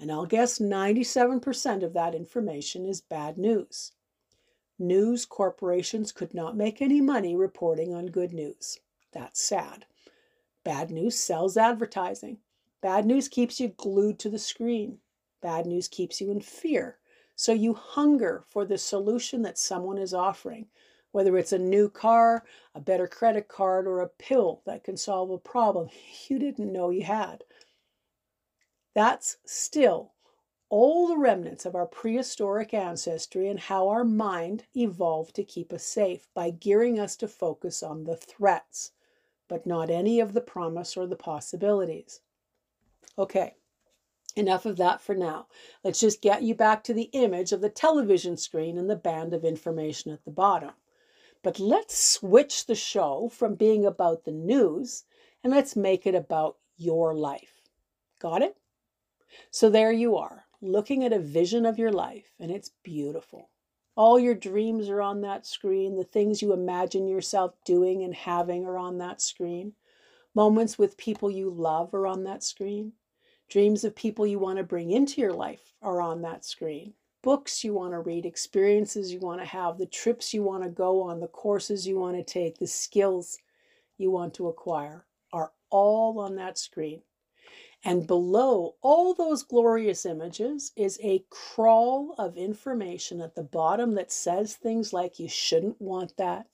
And 0.00 0.12
I'll 0.12 0.26
guess 0.26 0.58
97% 0.58 1.82
of 1.82 1.92
that 1.92 2.14
information 2.14 2.86
is 2.86 3.00
bad 3.00 3.36
news. 3.36 3.92
News 4.78 5.26
corporations 5.26 6.12
could 6.12 6.32
not 6.32 6.56
make 6.56 6.80
any 6.80 7.00
money 7.00 7.34
reporting 7.34 7.92
on 7.92 8.06
good 8.06 8.32
news. 8.32 8.78
That's 9.12 9.42
sad. 9.42 9.86
Bad 10.62 10.90
news 10.90 11.18
sells 11.18 11.56
advertising. 11.56 12.38
Bad 12.80 13.06
news 13.06 13.26
keeps 13.26 13.58
you 13.58 13.68
glued 13.68 14.20
to 14.20 14.30
the 14.30 14.38
screen. 14.38 15.00
Bad 15.40 15.66
news 15.66 15.88
keeps 15.88 16.20
you 16.20 16.30
in 16.30 16.40
fear. 16.40 16.98
So 17.34 17.52
you 17.52 17.74
hunger 17.74 18.44
for 18.46 18.64
the 18.64 18.78
solution 18.78 19.42
that 19.42 19.58
someone 19.58 19.98
is 19.98 20.14
offering, 20.14 20.66
whether 21.10 21.36
it's 21.36 21.52
a 21.52 21.58
new 21.58 21.88
car, 21.88 22.44
a 22.74 22.80
better 22.80 23.08
credit 23.08 23.48
card, 23.48 23.86
or 23.86 24.00
a 24.00 24.08
pill 24.08 24.62
that 24.66 24.84
can 24.84 24.96
solve 24.96 25.30
a 25.30 25.38
problem 25.38 25.88
you 26.28 26.38
didn't 26.38 26.72
know 26.72 26.90
you 26.90 27.02
had. 27.02 27.42
That's 28.98 29.36
still 29.44 30.14
all 30.70 31.06
the 31.06 31.16
remnants 31.16 31.64
of 31.64 31.76
our 31.76 31.86
prehistoric 31.86 32.74
ancestry 32.74 33.46
and 33.46 33.60
how 33.60 33.88
our 33.90 34.02
mind 34.02 34.64
evolved 34.74 35.36
to 35.36 35.44
keep 35.44 35.72
us 35.72 35.84
safe 35.84 36.26
by 36.34 36.50
gearing 36.50 36.98
us 36.98 37.14
to 37.18 37.28
focus 37.28 37.80
on 37.80 38.02
the 38.02 38.16
threats, 38.16 38.90
but 39.46 39.66
not 39.66 39.88
any 39.88 40.18
of 40.18 40.32
the 40.32 40.40
promise 40.40 40.96
or 40.96 41.06
the 41.06 41.14
possibilities. 41.14 42.22
Okay, 43.16 43.54
enough 44.34 44.66
of 44.66 44.78
that 44.78 45.00
for 45.00 45.14
now. 45.14 45.46
Let's 45.84 46.00
just 46.00 46.20
get 46.20 46.42
you 46.42 46.56
back 46.56 46.82
to 46.82 46.92
the 46.92 47.10
image 47.12 47.52
of 47.52 47.60
the 47.60 47.70
television 47.70 48.36
screen 48.36 48.76
and 48.76 48.90
the 48.90 48.96
band 48.96 49.32
of 49.32 49.44
information 49.44 50.10
at 50.10 50.24
the 50.24 50.32
bottom. 50.32 50.72
But 51.44 51.60
let's 51.60 51.96
switch 51.96 52.66
the 52.66 52.74
show 52.74 53.28
from 53.28 53.54
being 53.54 53.86
about 53.86 54.24
the 54.24 54.32
news 54.32 55.04
and 55.44 55.52
let's 55.52 55.76
make 55.76 56.04
it 56.04 56.16
about 56.16 56.56
your 56.76 57.14
life. 57.14 57.62
Got 58.18 58.42
it? 58.42 58.57
So 59.50 59.70
there 59.70 59.92
you 59.92 60.16
are 60.16 60.46
looking 60.60 61.04
at 61.04 61.12
a 61.12 61.18
vision 61.18 61.64
of 61.64 61.78
your 61.78 61.92
life, 61.92 62.32
and 62.40 62.50
it's 62.50 62.72
beautiful. 62.82 63.50
All 63.96 64.18
your 64.18 64.34
dreams 64.34 64.88
are 64.88 65.02
on 65.02 65.20
that 65.22 65.46
screen. 65.46 65.96
The 65.96 66.04
things 66.04 66.40
you 66.40 66.52
imagine 66.52 67.08
yourself 67.08 67.54
doing 67.64 68.04
and 68.04 68.14
having 68.14 68.64
are 68.64 68.78
on 68.78 68.98
that 68.98 69.20
screen. 69.20 69.72
Moments 70.34 70.78
with 70.78 70.96
people 70.96 71.30
you 71.30 71.50
love 71.50 71.94
are 71.94 72.06
on 72.06 72.24
that 72.24 72.44
screen. 72.44 72.92
Dreams 73.48 73.82
of 73.82 73.96
people 73.96 74.26
you 74.26 74.38
want 74.38 74.58
to 74.58 74.62
bring 74.62 74.90
into 74.90 75.20
your 75.20 75.32
life 75.32 75.72
are 75.82 76.00
on 76.00 76.22
that 76.22 76.44
screen. 76.44 76.94
Books 77.22 77.64
you 77.64 77.74
want 77.74 77.92
to 77.92 77.98
read, 77.98 78.24
experiences 78.24 79.12
you 79.12 79.18
want 79.18 79.40
to 79.40 79.46
have, 79.46 79.78
the 79.78 79.86
trips 79.86 80.32
you 80.32 80.42
want 80.42 80.62
to 80.62 80.68
go 80.68 81.02
on, 81.02 81.18
the 81.18 81.26
courses 81.26 81.86
you 81.86 81.98
want 81.98 82.16
to 82.16 82.22
take, 82.22 82.58
the 82.58 82.66
skills 82.66 83.38
you 83.96 84.10
want 84.10 84.34
to 84.34 84.48
acquire 84.48 85.04
are 85.32 85.50
all 85.70 86.20
on 86.20 86.36
that 86.36 86.58
screen. 86.58 87.02
And 87.84 88.06
below 88.06 88.74
all 88.82 89.14
those 89.14 89.44
glorious 89.44 90.04
images 90.04 90.72
is 90.74 90.98
a 91.02 91.24
crawl 91.30 92.14
of 92.18 92.36
information 92.36 93.20
at 93.20 93.36
the 93.36 93.44
bottom 93.44 93.94
that 93.94 94.10
says 94.10 94.56
things 94.56 94.92
like, 94.92 95.20
you 95.20 95.28
shouldn't 95.28 95.80
want 95.80 96.16
that. 96.16 96.48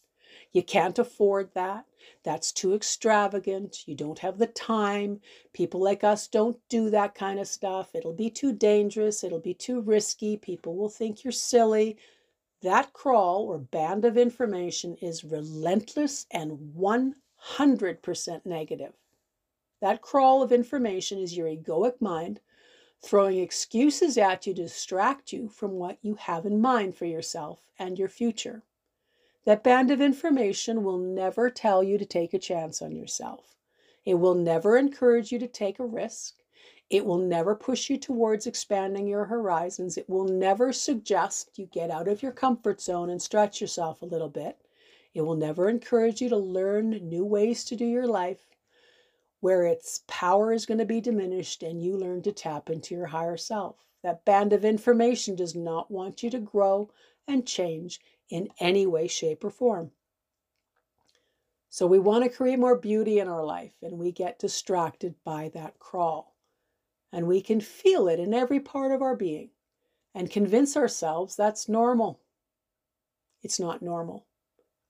You 0.53 0.63
can't 0.63 0.99
afford 0.99 1.55
that. 1.55 1.87
That's 2.23 2.53
too 2.53 2.75
extravagant. 2.75 3.89
You 3.89 3.95
don't 3.95 4.19
have 4.19 4.39
the 4.39 4.47
time. 4.47 5.21
People 5.53 5.81
like 5.81 6.05
us 6.05 6.29
don't 6.29 6.59
do 6.69 6.91
that 6.91 7.15
kind 7.15 7.41
of 7.41 7.49
stuff. 7.49 7.95
It'll 7.95 8.13
be 8.13 8.31
too 8.31 8.53
dangerous. 8.53 9.25
It'll 9.25 9.41
be 9.41 9.55
too 9.55 9.81
risky. 9.81 10.37
People 10.37 10.77
will 10.77 10.91
think 10.91 11.25
you're 11.25 11.33
silly. 11.33 11.97
That 12.63 12.93
crawl 12.93 13.47
or 13.47 13.59
band 13.59 14.05
of 14.05 14.19
information 14.19 14.97
is 14.97 15.25
relentless 15.25 16.27
and 16.31 16.75
100% 16.77 18.47
negative. 18.47 18.93
That 19.81 20.03
crawl 20.03 20.43
of 20.43 20.53
information 20.53 21.19
is 21.19 21.37
your 21.37 21.49
egoic 21.49 22.01
mind 22.01 22.41
throwing 23.05 23.39
excuses 23.39 24.17
at 24.17 24.47
you 24.47 24.55
to 24.55 24.63
distract 24.63 25.33
you 25.33 25.49
from 25.49 25.73
what 25.73 25.99
you 26.01 26.15
have 26.15 26.47
in 26.47 26.61
mind 26.61 26.97
for 26.97 27.05
yourself 27.05 27.69
and 27.79 27.99
your 27.99 28.09
future. 28.09 28.63
That 29.45 29.63
band 29.63 29.91
of 29.91 30.01
information 30.01 30.85
will 30.85 30.97
never 30.97 31.51
tell 31.51 31.83
you 31.83 31.99
to 31.99 32.07
take 32.07 32.33
a 32.33 32.39
chance 32.39 32.81
on 32.81 32.97
yourself. 32.97 33.57
It 34.07 34.15
will 34.15 34.35
never 34.35 34.79
encourage 34.79 35.33
you 35.33 35.39
to 35.39 35.47
take 35.47 35.79
a 35.79 35.85
risk. 35.85 36.37
It 36.89 37.05
will 37.05 37.19
never 37.19 37.55
push 37.55 37.91
you 37.91 37.99
towards 37.99 38.47
expanding 38.47 39.07
your 39.07 39.27
horizons. 39.27 39.99
It 39.99 40.09
will 40.09 40.25
never 40.25 40.73
suggest 40.73 41.59
you 41.59 41.67
get 41.67 41.91
out 41.91 42.09
of 42.09 42.23
your 42.23 42.33
comfort 42.33 42.81
zone 42.81 43.11
and 43.11 43.21
stretch 43.21 43.61
yourself 43.61 44.01
a 44.01 44.07
little 44.07 44.31
bit. 44.31 44.59
It 45.13 45.23
will 45.23 45.37
never 45.37 45.69
encourage 45.69 46.23
you 46.23 46.31
to 46.31 46.39
learn 46.39 46.91
new 46.91 47.25
ways 47.25 47.65
to 47.65 47.77
do 47.77 47.85
your 47.85 48.07
life 48.07 48.54
where 49.45 49.65
its 49.65 50.01
power 50.07 50.55
is 50.55 50.65
going 50.65 50.79
to 50.79 50.87
be 50.87 51.03
diminished 51.03 51.63
and 51.63 51.83
you 51.83 51.99
learn 51.99 52.23
to 52.23 52.33
tap 52.33 52.71
into 52.71 52.95
your 52.95 53.05
higher 53.05 53.37
self. 53.37 53.77
That 54.03 54.25
band 54.25 54.55
of 54.55 54.65
information 54.65 55.37
does 55.37 55.55
not 55.55 55.91
want 55.91 56.23
you 56.23 56.31
to 56.31 56.39
grow 56.39 56.89
and 57.29 57.47
change 57.47 58.01
in 58.31 58.49
any 58.59 58.87
way, 58.87 59.07
shape, 59.07 59.45
or 59.45 59.51
form. 59.51 59.91
So 61.69 61.87
we 61.87 61.99
want 61.99 62.25
to 62.25 62.35
create 62.35 62.59
more 62.59 62.79
beauty 62.79 63.19
in 63.19 63.29
our 63.29 63.45
life, 63.45 63.75
and 63.83 63.99
we 63.99 64.13
get 64.13 64.39
distracted 64.39 65.15
by 65.25 65.51
that 65.53 65.79
crawl. 65.79 66.35
And 67.13 67.27
we 67.27 67.43
can 67.43 67.61
feel 67.61 68.09
it 68.09 68.19
in 68.19 68.33
every 68.33 68.61
part 68.61 68.93
of 68.93 69.03
our 69.03 69.15
being 69.15 69.51
and 70.15 70.31
convince 70.31 70.75
ourselves 70.75 71.37
that's 71.37 71.69
normal. 71.69 72.19
It's 73.43 73.61
not 73.61 73.83
normal. 73.83 74.25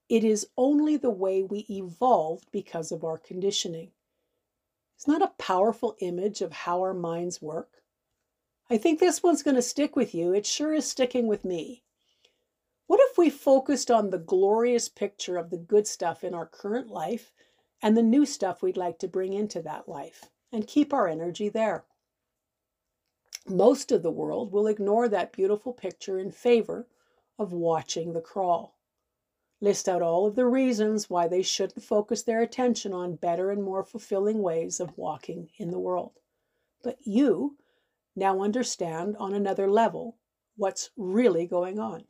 It 0.08 0.22
is 0.22 0.46
only 0.56 0.96
the 0.96 1.10
way 1.10 1.42
we 1.42 1.66
evolved 1.68 2.52
because 2.52 2.92
of 2.92 3.02
our 3.02 3.18
conditioning. 3.18 3.90
Isn't 4.98 5.18
that 5.18 5.28
a 5.28 5.42
powerful 5.42 5.96
image 6.00 6.40
of 6.40 6.52
how 6.52 6.80
our 6.80 6.94
minds 6.94 7.42
work? 7.42 7.82
I 8.70 8.78
think 8.78 8.98
this 9.00 9.22
one's 9.22 9.42
going 9.42 9.56
to 9.56 9.62
stick 9.62 9.96
with 9.96 10.14
you. 10.14 10.32
It 10.32 10.46
sure 10.46 10.72
is 10.72 10.86
sticking 10.86 11.26
with 11.26 11.44
me. 11.44 11.82
What 12.86 13.00
if 13.10 13.18
we 13.18 13.30
focused 13.30 13.90
on 13.90 14.10
the 14.10 14.18
glorious 14.18 14.88
picture 14.88 15.36
of 15.36 15.50
the 15.50 15.56
good 15.56 15.86
stuff 15.86 16.22
in 16.22 16.34
our 16.34 16.46
current 16.46 16.88
life 16.88 17.32
and 17.82 17.96
the 17.96 18.02
new 18.02 18.24
stuff 18.24 18.62
we'd 18.62 18.76
like 18.76 18.98
to 19.00 19.08
bring 19.08 19.32
into 19.32 19.60
that 19.62 19.88
life 19.88 20.30
and 20.52 20.66
keep 20.66 20.92
our 20.92 21.08
energy 21.08 21.48
there? 21.48 21.84
Most 23.46 23.92
of 23.92 24.02
the 24.02 24.10
world 24.10 24.52
will 24.52 24.66
ignore 24.66 25.08
that 25.08 25.32
beautiful 25.32 25.72
picture 25.72 26.18
in 26.18 26.30
favor 26.30 26.86
of 27.38 27.52
watching 27.52 28.12
the 28.12 28.20
crawl 28.20 28.73
list 29.64 29.88
out 29.88 30.02
all 30.02 30.26
of 30.26 30.36
the 30.36 30.46
reasons 30.46 31.08
why 31.08 31.26
they 31.26 31.42
shouldn't 31.42 31.82
focus 31.82 32.22
their 32.22 32.42
attention 32.42 32.92
on 32.92 33.16
better 33.16 33.50
and 33.50 33.62
more 33.62 33.82
fulfilling 33.82 34.42
ways 34.42 34.78
of 34.78 34.96
walking 34.96 35.48
in 35.56 35.70
the 35.70 35.78
world. 35.78 36.12
But 36.82 36.98
you 37.00 37.56
now 38.14 38.42
understand 38.42 39.16
on 39.18 39.32
another 39.32 39.68
level 39.68 40.18
what's 40.56 40.90
really 40.96 41.46
going 41.46 41.80
on. 41.80 42.04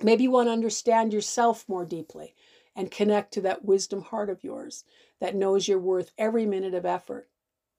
Maybe 0.00 0.22
you 0.22 0.30
want 0.30 0.46
to 0.46 0.52
understand 0.52 1.12
yourself 1.12 1.68
more 1.68 1.84
deeply 1.84 2.34
and 2.76 2.90
connect 2.90 3.34
to 3.34 3.40
that 3.40 3.64
wisdom 3.64 4.00
heart 4.00 4.30
of 4.30 4.44
yours 4.44 4.84
that 5.20 5.34
knows 5.34 5.66
you're 5.66 5.80
worth 5.80 6.12
every 6.16 6.46
minute 6.46 6.74
of 6.74 6.86
effort. 6.86 7.28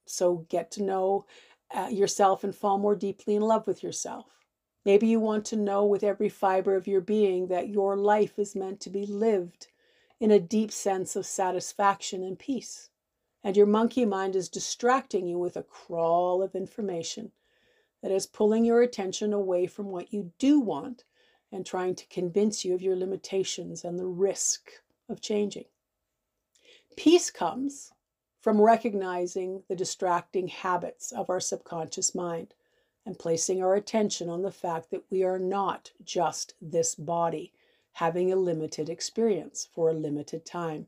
So 0.05 0.45
get 0.49 0.71
to 0.71 0.83
know 0.83 1.25
uh, 1.73 1.87
yourself 1.89 2.43
and 2.43 2.53
fall 2.53 2.77
more 2.77 2.95
deeply 2.95 3.35
in 3.35 3.41
love 3.41 3.65
with 3.65 3.81
yourself. 3.81 4.38
Maybe 4.85 5.07
you 5.07 5.19
want 5.19 5.45
to 5.45 5.55
know 5.55 5.85
with 5.85 6.03
every 6.03 6.29
fiber 6.29 6.75
of 6.75 6.87
your 6.87 7.01
being 7.01 7.47
that 7.47 7.69
your 7.69 7.95
life 7.95 8.39
is 8.39 8.55
meant 8.55 8.79
to 8.81 8.89
be 8.89 9.05
lived 9.05 9.67
in 10.19 10.31
a 10.31 10.39
deep 10.39 10.71
sense 10.71 11.15
of 11.15 11.25
satisfaction 11.25 12.23
and 12.23 12.37
peace. 12.37 12.89
And 13.43 13.55
your 13.55 13.65
monkey 13.65 14.05
mind 14.05 14.35
is 14.35 14.49
distracting 14.49 15.27
you 15.27 15.37
with 15.37 15.55
a 15.55 15.63
crawl 15.63 16.41
of 16.41 16.55
information 16.55 17.31
that 18.01 18.11
is 18.11 18.27
pulling 18.27 18.65
your 18.65 18.81
attention 18.81 19.33
away 19.33 19.67
from 19.67 19.87
what 19.87 20.13
you 20.13 20.31
do 20.39 20.59
want 20.59 21.03
and 21.51 21.65
trying 21.65 21.95
to 21.95 22.07
convince 22.07 22.63
you 22.63 22.73
of 22.73 22.81
your 22.81 22.95
limitations 22.95 23.83
and 23.83 23.97
the 23.97 24.05
risk 24.05 24.71
of 25.09 25.21
changing. 25.21 25.65
Peace 26.95 27.31
comes 27.31 27.91
from 28.39 28.61
recognizing 28.61 29.63
the 29.67 29.75
distracting 29.75 30.47
habits 30.47 31.11
of 31.11 31.29
our 31.29 31.39
subconscious 31.39 32.13
mind 32.13 32.53
and 33.09 33.17
placing 33.17 33.63
our 33.63 33.73
attention 33.73 34.29
on 34.29 34.43
the 34.43 34.51
fact 34.51 34.91
that 34.91 35.01
we 35.09 35.23
are 35.23 35.39
not 35.39 35.91
just 36.03 36.53
this 36.61 36.93
body 36.93 37.51
having 37.93 38.31
a 38.31 38.35
limited 38.35 38.87
experience 38.87 39.67
for 39.73 39.89
a 39.89 39.95
limited 39.95 40.45
time. 40.45 40.85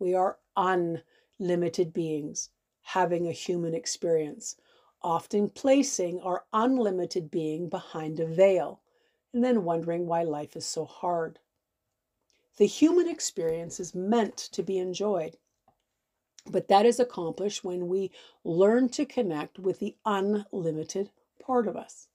We 0.00 0.16
are 0.16 0.38
unlimited 0.56 1.92
beings 1.92 2.50
having 2.82 3.28
a 3.28 3.32
human 3.32 3.72
experience, 3.72 4.56
often 5.00 5.48
placing 5.48 6.18
our 6.22 6.44
unlimited 6.52 7.30
being 7.30 7.68
behind 7.68 8.18
a 8.18 8.26
veil 8.26 8.80
and 9.32 9.44
then 9.44 9.62
wondering 9.62 10.08
why 10.08 10.24
life 10.24 10.56
is 10.56 10.66
so 10.66 10.84
hard. 10.84 11.38
The 12.56 12.66
human 12.66 13.08
experience 13.08 13.78
is 13.78 13.94
meant 13.94 14.36
to 14.38 14.64
be 14.64 14.76
enjoyed. 14.76 15.36
But 16.50 16.66
that 16.66 16.84
is 16.84 16.98
accomplished 16.98 17.62
when 17.62 17.86
we 17.86 18.10
learn 18.42 18.88
to 18.88 19.06
connect 19.06 19.60
with 19.60 19.78
the 19.78 19.94
unlimited 20.04 21.10
part 21.44 21.66
of 21.66 21.76
us. 21.76 22.08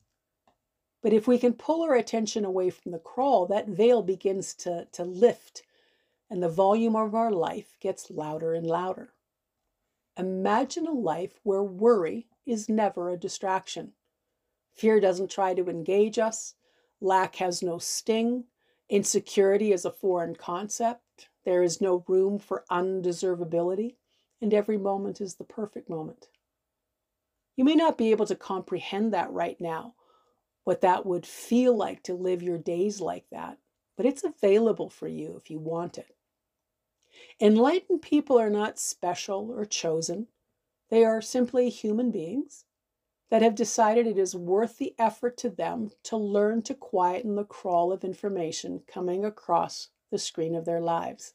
But 1.01 1.13
if 1.13 1.27
we 1.27 1.37
can 1.37 1.53
pull 1.53 1.83
our 1.83 1.95
attention 1.95 2.43
away 2.43 2.69
from 2.69 2.91
the 2.91 2.99
crawl, 2.99 3.45
that 3.47 3.67
veil 3.67 4.01
begins 4.01 4.53
to, 4.55 4.87
to 4.91 5.03
lift 5.03 5.63
and 6.29 6.43
the 6.43 6.49
volume 6.49 6.95
of 6.95 7.15
our 7.15 7.31
life 7.31 7.77
gets 7.79 8.11
louder 8.11 8.53
and 8.53 8.65
louder. 8.65 9.13
Imagine 10.17 10.85
a 10.85 10.91
life 10.91 11.39
where 11.43 11.63
worry 11.63 12.27
is 12.45 12.69
never 12.69 13.09
a 13.09 13.17
distraction. 13.17 13.93
Fear 14.73 14.99
doesn't 14.99 15.31
try 15.31 15.53
to 15.53 15.69
engage 15.69 16.19
us. 16.19 16.55
Lack 17.01 17.37
has 17.37 17.63
no 17.63 17.77
sting. 17.77 18.43
Insecurity 18.89 19.71
is 19.71 19.85
a 19.85 19.91
foreign 19.91 20.35
concept. 20.35 21.29
There 21.45 21.63
is 21.63 21.81
no 21.81 22.03
room 22.07 22.37
for 22.37 22.65
undeservability, 22.69 23.95
and 24.41 24.53
every 24.53 24.77
moment 24.77 25.21
is 25.21 25.35
the 25.35 25.43
perfect 25.43 25.89
moment. 25.89 26.27
You 27.59 27.65
may 27.65 27.75
not 27.75 27.97
be 27.97 28.11
able 28.11 28.25
to 28.27 28.37
comprehend 28.37 29.11
that 29.11 29.29
right 29.33 29.59
now, 29.59 29.93
what 30.63 30.79
that 30.79 31.05
would 31.05 31.25
feel 31.25 31.75
like 31.75 32.01
to 32.03 32.13
live 32.13 32.41
your 32.41 32.57
days 32.57 33.01
like 33.01 33.25
that, 33.31 33.57
but 33.97 34.05
it's 34.05 34.23
available 34.23 34.89
for 34.89 35.09
you 35.09 35.35
if 35.35 35.51
you 35.51 35.59
want 35.59 35.97
it. 35.97 36.15
Enlightened 37.37 38.01
people 38.01 38.39
are 38.39 38.49
not 38.49 38.79
special 38.79 39.51
or 39.51 39.65
chosen, 39.65 40.27
they 40.87 41.03
are 41.03 41.21
simply 41.21 41.69
human 41.69 42.11
beings 42.11 42.63
that 43.29 43.41
have 43.41 43.55
decided 43.55 44.07
it 44.07 44.17
is 44.17 44.37
worth 44.37 44.77
the 44.77 44.95
effort 44.97 45.35
to 45.39 45.49
them 45.49 45.91
to 46.03 46.15
learn 46.15 46.61
to 46.61 46.73
quieten 46.73 47.35
the 47.35 47.43
crawl 47.43 47.91
of 47.91 48.05
information 48.05 48.83
coming 48.87 49.25
across 49.25 49.89
the 50.11 50.17
screen 50.17 50.55
of 50.55 50.63
their 50.63 50.79
lives 50.79 51.33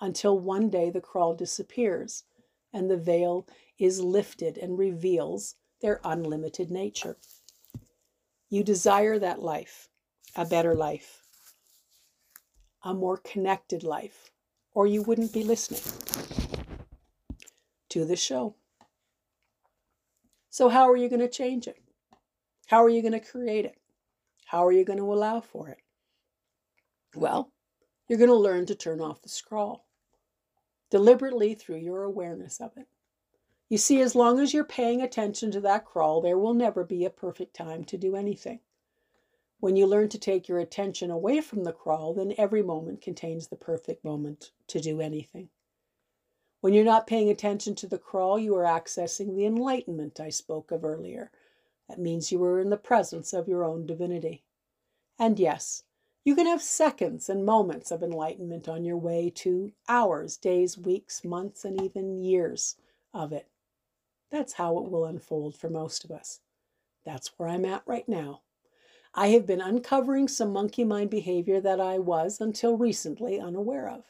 until 0.00 0.40
one 0.40 0.68
day 0.68 0.90
the 0.90 1.00
crawl 1.00 1.36
disappears 1.36 2.24
and 2.72 2.90
the 2.90 2.96
veil 2.96 3.46
is 3.78 4.00
lifted 4.00 4.58
and 4.58 4.78
reveals 4.78 5.56
their 5.80 6.00
unlimited 6.04 6.70
nature. 6.70 7.16
You 8.48 8.62
desire 8.62 9.18
that 9.18 9.42
life, 9.42 9.88
a 10.34 10.44
better 10.44 10.74
life, 10.74 11.22
a 12.82 12.94
more 12.94 13.16
connected 13.16 13.82
life, 13.82 14.30
or 14.72 14.86
you 14.86 15.02
wouldn't 15.02 15.32
be 15.32 15.44
listening 15.44 15.82
to 17.88 18.04
the 18.04 18.16
show. 18.16 18.54
So, 20.50 20.68
how 20.68 20.88
are 20.88 20.96
you 20.96 21.08
going 21.08 21.20
to 21.20 21.28
change 21.28 21.66
it? 21.66 21.82
How 22.66 22.82
are 22.82 22.88
you 22.88 23.02
going 23.02 23.12
to 23.12 23.20
create 23.20 23.64
it? 23.64 23.78
How 24.46 24.64
are 24.64 24.72
you 24.72 24.84
going 24.84 24.98
to 24.98 25.12
allow 25.12 25.40
for 25.40 25.68
it? 25.68 25.78
Well, 27.14 27.52
you're 28.08 28.18
going 28.18 28.30
to 28.30 28.36
learn 28.36 28.66
to 28.66 28.74
turn 28.74 29.00
off 29.00 29.22
the 29.22 29.28
scroll 29.28 29.84
deliberately 30.90 31.54
through 31.54 31.78
your 31.78 32.04
awareness 32.04 32.60
of 32.60 32.72
it. 32.76 32.86
You 33.68 33.78
see, 33.78 34.00
as 34.00 34.14
long 34.14 34.38
as 34.38 34.54
you're 34.54 34.64
paying 34.64 35.02
attention 35.02 35.50
to 35.50 35.60
that 35.62 35.84
crawl, 35.84 36.20
there 36.20 36.38
will 36.38 36.54
never 36.54 36.84
be 36.84 37.04
a 37.04 37.10
perfect 37.10 37.54
time 37.54 37.84
to 37.86 37.98
do 37.98 38.14
anything. 38.14 38.60
When 39.58 39.74
you 39.74 39.86
learn 39.86 40.08
to 40.10 40.18
take 40.18 40.48
your 40.48 40.60
attention 40.60 41.10
away 41.10 41.40
from 41.40 41.64
the 41.64 41.72
crawl, 41.72 42.14
then 42.14 42.34
every 42.38 42.62
moment 42.62 43.00
contains 43.00 43.48
the 43.48 43.56
perfect 43.56 44.04
moment 44.04 44.52
to 44.68 44.78
do 44.78 45.00
anything. 45.00 45.48
When 46.60 46.74
you're 46.74 46.84
not 46.84 47.08
paying 47.08 47.28
attention 47.28 47.74
to 47.76 47.88
the 47.88 47.98
crawl, 47.98 48.38
you 48.38 48.54
are 48.54 48.64
accessing 48.64 49.34
the 49.34 49.46
enlightenment 49.46 50.20
I 50.20 50.28
spoke 50.28 50.70
of 50.70 50.84
earlier. 50.84 51.32
That 51.88 51.98
means 51.98 52.30
you 52.30 52.42
are 52.44 52.60
in 52.60 52.70
the 52.70 52.76
presence 52.76 53.32
of 53.32 53.48
your 53.48 53.64
own 53.64 53.84
divinity. 53.84 54.44
And 55.18 55.40
yes, 55.40 55.82
you 56.24 56.36
can 56.36 56.46
have 56.46 56.62
seconds 56.62 57.28
and 57.28 57.44
moments 57.44 57.90
of 57.90 58.02
enlightenment 58.02 58.68
on 58.68 58.84
your 58.84 58.96
way 58.96 59.30
to 59.36 59.72
hours, 59.88 60.36
days, 60.36 60.78
weeks, 60.78 61.24
months, 61.24 61.64
and 61.64 61.80
even 61.82 62.22
years 62.22 62.76
of 63.12 63.32
it. 63.32 63.48
That's 64.30 64.54
how 64.54 64.78
it 64.78 64.90
will 64.90 65.04
unfold 65.04 65.56
for 65.56 65.70
most 65.70 66.04
of 66.04 66.10
us. 66.10 66.40
That's 67.04 67.32
where 67.36 67.48
I'm 67.48 67.64
at 67.64 67.82
right 67.86 68.08
now. 68.08 68.42
I 69.14 69.28
have 69.28 69.46
been 69.46 69.60
uncovering 69.60 70.28
some 70.28 70.52
monkey 70.52 70.84
mind 70.84 71.10
behavior 71.10 71.60
that 71.60 71.80
I 71.80 71.98
was, 71.98 72.40
until 72.40 72.76
recently, 72.76 73.40
unaware 73.40 73.88
of. 73.88 74.04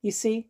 You 0.00 0.12
see, 0.12 0.48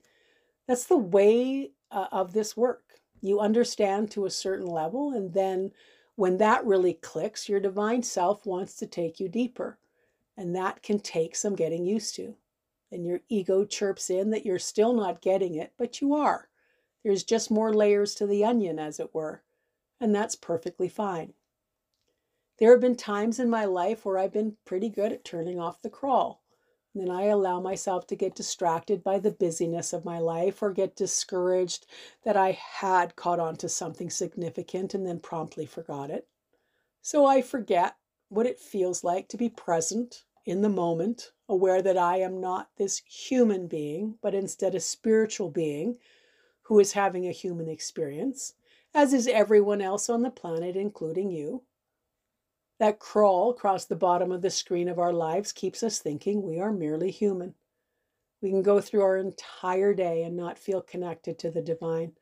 that's 0.68 0.84
the 0.84 0.96
way 0.96 1.72
uh, 1.90 2.06
of 2.12 2.32
this 2.32 2.56
work. 2.56 3.00
You 3.20 3.40
understand 3.40 4.10
to 4.12 4.26
a 4.26 4.30
certain 4.30 4.66
level, 4.66 5.12
and 5.12 5.32
then 5.32 5.72
when 6.14 6.36
that 6.36 6.66
really 6.66 6.92
clicks, 6.92 7.48
your 7.48 7.60
divine 7.60 8.02
self 8.02 8.44
wants 8.44 8.76
to 8.76 8.86
take 8.86 9.18
you 9.18 9.28
deeper. 9.28 9.78
And 10.36 10.54
that 10.54 10.82
can 10.82 11.00
take 11.00 11.34
some 11.34 11.56
getting 11.56 11.86
used 11.86 12.14
to. 12.16 12.36
And 12.92 13.06
your 13.06 13.20
ego 13.30 13.64
chirps 13.64 14.10
in 14.10 14.30
that 14.30 14.44
you're 14.44 14.58
still 14.58 14.92
not 14.92 15.22
getting 15.22 15.54
it, 15.54 15.72
but 15.78 16.02
you 16.02 16.14
are. 16.14 16.49
There's 17.02 17.24
just 17.24 17.50
more 17.50 17.72
layers 17.72 18.14
to 18.16 18.26
the 18.26 18.44
onion, 18.44 18.78
as 18.78 19.00
it 19.00 19.14
were. 19.14 19.42
And 20.00 20.14
that's 20.14 20.34
perfectly 20.34 20.88
fine. 20.88 21.34
There 22.58 22.72
have 22.72 22.80
been 22.80 22.96
times 22.96 23.38
in 23.38 23.48
my 23.48 23.64
life 23.64 24.04
where 24.04 24.18
I've 24.18 24.32
been 24.32 24.56
pretty 24.64 24.90
good 24.90 25.12
at 25.12 25.24
turning 25.24 25.58
off 25.58 25.80
the 25.80 25.88
crawl. 25.90 26.42
Then 26.94 27.10
I 27.10 27.24
allow 27.26 27.60
myself 27.60 28.06
to 28.08 28.16
get 28.16 28.34
distracted 28.34 29.04
by 29.04 29.18
the 29.18 29.30
busyness 29.30 29.92
of 29.92 30.04
my 30.04 30.18
life 30.18 30.60
or 30.62 30.72
get 30.72 30.96
discouraged 30.96 31.86
that 32.24 32.36
I 32.36 32.50
had 32.50 33.16
caught 33.16 33.38
on 33.38 33.56
to 33.56 33.68
something 33.68 34.10
significant 34.10 34.92
and 34.92 35.06
then 35.06 35.20
promptly 35.20 35.66
forgot 35.66 36.10
it. 36.10 36.26
So 37.00 37.24
I 37.24 37.42
forget 37.42 37.96
what 38.28 38.46
it 38.46 38.58
feels 38.58 39.04
like 39.04 39.28
to 39.28 39.36
be 39.36 39.48
present 39.48 40.24
in 40.44 40.62
the 40.62 40.68
moment, 40.68 41.32
aware 41.48 41.80
that 41.80 41.96
I 41.96 42.18
am 42.18 42.40
not 42.40 42.70
this 42.76 42.98
human 43.06 43.68
being, 43.68 44.18
but 44.20 44.34
instead 44.34 44.74
a 44.74 44.80
spiritual 44.80 45.48
being 45.48 45.98
who 46.70 46.78
is 46.78 46.92
having 46.92 47.26
a 47.26 47.32
human 47.32 47.68
experience, 47.68 48.54
as 48.94 49.12
is 49.12 49.26
everyone 49.26 49.80
else 49.80 50.08
on 50.08 50.22
the 50.22 50.30
planet, 50.30 50.76
including 50.76 51.28
you. 51.28 51.64
That 52.78 53.00
crawl 53.00 53.50
across 53.50 53.86
the 53.86 53.96
bottom 53.96 54.30
of 54.30 54.40
the 54.40 54.50
screen 54.50 54.88
of 54.88 54.96
our 54.96 55.12
lives 55.12 55.50
keeps 55.50 55.82
us 55.82 55.98
thinking 55.98 56.42
we 56.42 56.60
are 56.60 56.70
merely 56.70 57.10
human. 57.10 57.56
We 58.40 58.50
can 58.50 58.62
go 58.62 58.80
through 58.80 59.02
our 59.02 59.16
entire 59.16 59.92
day 59.92 60.22
and 60.22 60.36
not 60.36 60.60
feel 60.60 60.80
connected 60.80 61.40
to 61.40 61.50
the 61.50 61.60
divine, 61.60 62.12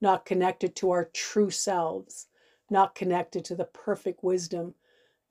not 0.00 0.24
connected 0.24 0.76
to 0.76 0.92
our 0.92 1.06
true 1.06 1.50
selves, 1.50 2.28
not 2.70 2.94
connected 2.94 3.44
to 3.46 3.56
the 3.56 3.64
perfect 3.64 4.22
wisdom 4.22 4.74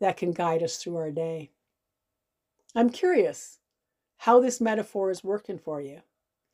that 0.01 0.17
can 0.17 0.33
guide 0.33 0.61
us 0.61 0.75
through 0.75 0.97
our 0.97 1.11
day. 1.11 1.49
I'm 2.75 2.89
curious 2.89 3.59
how 4.17 4.41
this 4.41 4.59
metaphor 4.59 5.11
is 5.11 5.23
working 5.23 5.59
for 5.59 5.79
you. 5.79 6.01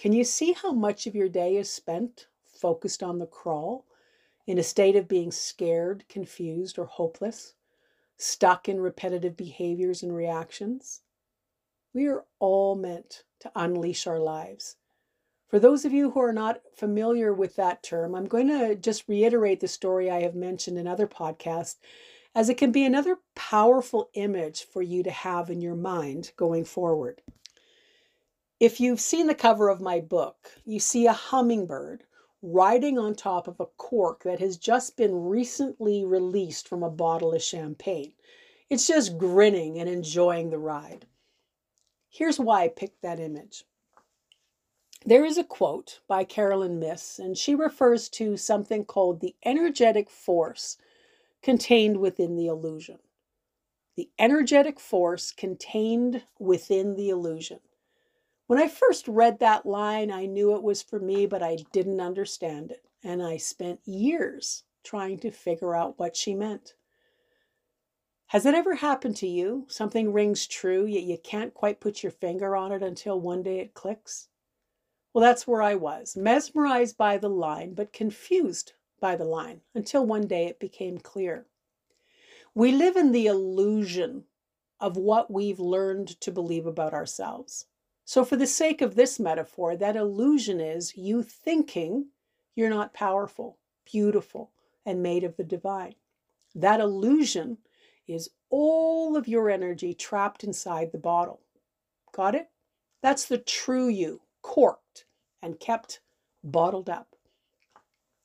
Can 0.02 0.14
you 0.14 0.24
see 0.24 0.54
how 0.54 0.72
much 0.72 1.06
of 1.06 1.14
your 1.14 1.30
day 1.30 1.58
is 1.58 1.72
spent 1.72 2.26
focused 2.44 3.04
on 3.04 3.20
the 3.20 3.28
crawl, 3.28 3.86
in 4.48 4.58
a 4.58 4.64
state 4.64 4.96
of 4.96 5.08
being 5.08 5.32
scared, 5.32 6.06
confused, 6.10 6.80
or 6.80 6.86
hopeless? 6.86 7.54
stuck 8.18 8.68
in 8.68 8.82
repetitive 8.82 9.38
behaviors 9.38 10.02
and 10.02 10.16
reactions. 10.16 11.02
We 11.94 12.08
are 12.08 12.26
all 12.40 12.74
meant 12.74 13.26
to 13.42 13.52
unleash 13.56 14.08
our 14.08 14.20
lives. 14.20 14.78
For 15.48 15.60
those 15.60 15.86
of 15.86 15.94
you 15.94 16.10
who 16.10 16.20
are 16.20 16.34
not 16.34 16.62
familiar 16.76 17.32
with 17.32 17.56
that 17.58 17.84
term, 17.84 18.16
I'm 18.16 18.28
going 18.28 18.48
to 18.48 18.76
just 18.76 19.08
reiterate 19.08 19.60
the 19.60 19.68
story 19.68 20.10
I 20.10 20.24
have 20.24 20.34
mentioned 20.34 20.80
in 20.80 20.88
other 20.88 21.06
podcasts, 21.06 21.78
as 22.34 22.50
it 22.50 22.58
can 22.58 22.72
be 22.72 22.86
another 22.86 23.20
powerful 23.36 24.10
image 24.16 24.64
for 24.64 24.82
you 24.82 25.04
to 25.04 25.12
have 25.12 25.52
in 25.52 25.62
your 25.62 25.76
mind 25.76 26.32
going 26.38 26.66
forward. 26.66 27.22
If 28.62 28.80
you've 28.80 29.02
seen 29.02 29.26
the 29.26 29.34
cover 29.34 29.70
of 29.70 29.82
my 29.82 30.00
book, 30.00 30.52
you 30.66 30.80
see 30.80 31.08
a 31.08 31.14
hummingbird 31.14 32.04
riding 32.44 33.00
on 33.00 33.16
top 33.16 33.48
of 33.48 33.60
a 33.60 33.66
cork 33.66 34.22
that 34.22 34.40
has 34.40 34.56
just 34.56 34.96
been 34.96 35.26
recently 35.26 36.06
released 36.06 36.68
from 36.68 36.84
a 36.84 36.90
bottle 36.92 37.34
of 37.34 37.42
champagne. 37.42 38.14
It's 38.70 38.86
just 38.86 39.18
grinning 39.18 39.80
and 39.80 39.90
enjoying 39.90 40.52
the 40.52 40.60
ride. 40.60 41.08
Here's 42.08 42.40
why 42.40 42.66
I 42.66 42.68
picked 42.68 43.02
that 43.02 43.20
image. 43.20 43.66
There 45.04 45.26
is 45.26 45.40
a 45.40 45.44
quote 45.44 46.02
by 46.08 46.24
Caroline 46.24 46.78
Myss, 46.78 47.18
and 47.18 47.36
she 47.36 47.56
refers 47.56 48.10
to 48.10 48.38
something 48.38 48.86
called 48.86 49.22
the 49.22 49.36
energetic 49.44 50.08
force 50.08 50.78
contained 51.42 51.98
within 51.98 52.36
the 52.36 52.46
illusion. 52.46 53.00
The 53.96 54.12
energetic 54.20 54.80
force 54.80 55.32
contained 55.32 56.22
within 56.38 56.94
the 56.94 57.10
illusion. 57.10 57.62
When 58.52 58.60
I 58.60 58.68
first 58.68 59.08
read 59.08 59.40
that 59.40 59.66
line, 59.66 60.12
I 60.12 60.26
knew 60.26 60.54
it 60.56 60.62
was 60.62 60.82
for 60.82 61.00
me, 61.00 61.26
but 61.26 61.42
I 61.42 61.60
didn't 61.72 62.02
understand 62.02 62.70
it. 62.70 62.84
And 63.02 63.24
I 63.24 63.38
spent 63.38 63.80
years 63.86 64.66
trying 64.84 65.20
to 65.20 65.32
figure 65.32 65.74
out 65.74 65.98
what 65.98 66.18
she 66.18 66.36
meant. 66.36 66.74
Has 68.26 68.46
it 68.46 68.54
ever 68.54 68.76
happened 68.76 69.16
to 69.16 69.26
you? 69.26 69.68
Something 69.70 70.12
rings 70.12 70.48
true, 70.48 70.86
yet 70.86 71.04
you 71.04 71.18
can't 71.18 71.54
quite 71.54 71.80
put 71.80 72.04
your 72.04 72.12
finger 72.12 72.54
on 72.58 72.74
it 72.74 72.84
until 72.84 73.22
one 73.22 73.42
day 73.42 73.60
it 73.60 73.74
clicks? 73.74 74.28
Well, 75.14 75.22
that's 75.22 75.48
where 75.48 75.62
I 75.62 75.76
was, 75.76 76.18
mesmerized 76.18 76.98
by 76.98 77.18
the 77.18 77.30
line, 77.30 77.74
but 77.74 77.94
confused 77.94 78.74
by 79.00 79.16
the 79.16 79.24
line, 79.24 79.62
until 79.74 80.06
one 80.06 80.28
day 80.28 80.48
it 80.48 80.60
became 80.60 80.98
clear. 80.98 81.46
We 82.54 82.74
live 82.74 82.98
in 82.98 83.14
the 83.14 83.28
illusion 83.28 84.26
of 84.82 84.98
what 84.98 85.32
we've 85.32 85.62
learned 85.62 86.20
to 86.20 86.34
believe 86.34 86.66
about 86.66 86.94
ourselves. 86.94 87.68
So, 88.06 88.26
for 88.26 88.36
the 88.36 88.48
sake 88.48 88.82
of 88.82 88.96
this 88.96 89.20
metaphor, 89.20 89.76
that 89.76 89.96
illusion 89.96 90.60
is 90.60 90.98
you 90.98 91.24
thinking 91.24 92.08
you're 92.56 92.70
not 92.70 92.94
powerful, 92.94 93.58
beautiful, 93.86 94.52
and 94.86 95.02
made 95.04 95.24
of 95.24 95.38
the 95.38 95.44
divine. 95.44 95.96
That 96.56 96.80
illusion 96.80 97.60
is 98.08 98.30
all 98.50 99.16
of 99.16 99.28
your 99.28 99.50
energy 99.50 99.94
trapped 99.94 100.44
inside 100.44 100.92
the 100.92 100.98
bottle. 100.98 101.42
Got 102.12 102.36
it? 102.36 102.50
That's 103.02 103.26
the 103.26 103.38
true 103.38 103.88
you, 103.88 104.22
corked 104.42 105.06
and 105.42 105.60
kept 105.60 106.02
bottled 106.44 106.90
up. 106.90 107.16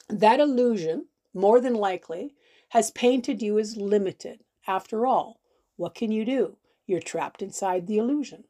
That 0.09 0.41
illusion 0.41 1.07
more 1.37 1.61
than 1.61 1.75
likely, 1.75 2.35
has 2.71 2.91
painted 2.93 3.43
you 3.43 3.59
as 3.59 3.77
limited. 3.77 4.43
After 4.67 5.07
all, 5.07 5.39
what 5.77 5.95
can 5.95 6.11
you 6.11 6.25
do? 6.25 6.57
You're 6.87 7.01
trapped 7.01 7.43
inside 7.43 7.87
the 7.87 7.99
illusion. 7.99 8.45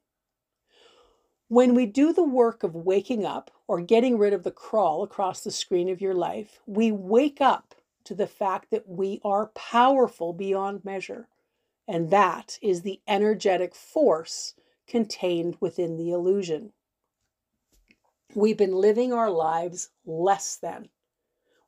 When 1.48 1.76
we 1.76 1.87
do 1.87 2.12
the 2.12 2.24
work 2.24 2.64
of 2.64 2.74
waking 2.74 3.24
up 3.24 3.52
or 3.68 3.80
getting 3.80 4.18
rid 4.18 4.32
of 4.32 4.42
the 4.42 4.50
crawl 4.50 5.04
across 5.04 5.44
the 5.44 5.52
screen 5.52 5.88
of 5.88 6.00
your 6.00 6.14
life, 6.14 6.61
we 6.66 6.90
wake 6.90 7.40
up 7.40 7.76
to 8.02 8.16
the 8.16 8.26
fact 8.26 8.72
that 8.72 8.88
we 8.88 9.20
are 9.24 9.52
powerful 9.54 10.32
beyond 10.32 10.85
measure. 10.85 11.28
And 11.87 12.11
that 12.11 12.59
is 12.61 12.82
the 12.82 13.00
energetic 13.06 13.76
force 13.76 14.54
contained 14.88 15.56
within 15.61 15.96
the 15.96 16.11
illusion. 16.11 16.72
We've 18.35 18.56
been 18.56 18.74
living 18.74 19.12
our 19.12 19.30
lives 19.30 19.90
less 20.04 20.56
than. 20.56 20.88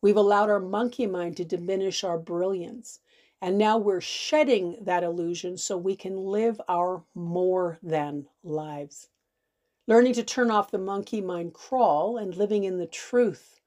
We've 0.02 0.16
allowed 0.16 0.50
our 0.50 0.58
monkey 0.58 1.06
mind 1.06 1.36
to 1.36 1.44
diminish 1.44 2.02
our 2.02 2.18
brilliance. 2.18 2.98
And 3.40 3.56
now 3.56 3.78
we're 3.78 4.00
shedding 4.00 4.78
that 4.80 5.04
illusion 5.04 5.56
so 5.56 5.76
we 5.76 5.94
can 5.94 6.16
live 6.16 6.60
our 6.68 7.04
more 7.14 7.78
than 7.80 8.26
lives. 8.42 9.08
Learning 9.88 10.12
to 10.12 10.22
turn 10.22 10.51
off 10.51 10.70
the 10.70 10.77
monkey 10.77 11.22
mind 11.22 11.55
crawl 11.55 12.18
and 12.18 12.37
living 12.37 12.64
in 12.64 12.77
the 12.77 12.87
truth 12.87 13.59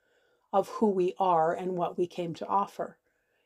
of 0.54 0.70
who 0.70 0.86
we 0.86 1.16
are 1.18 1.52
and 1.52 1.76
what 1.76 1.98
we 1.98 2.06
came 2.06 2.36
to 2.36 2.46
offer. 2.46 3.00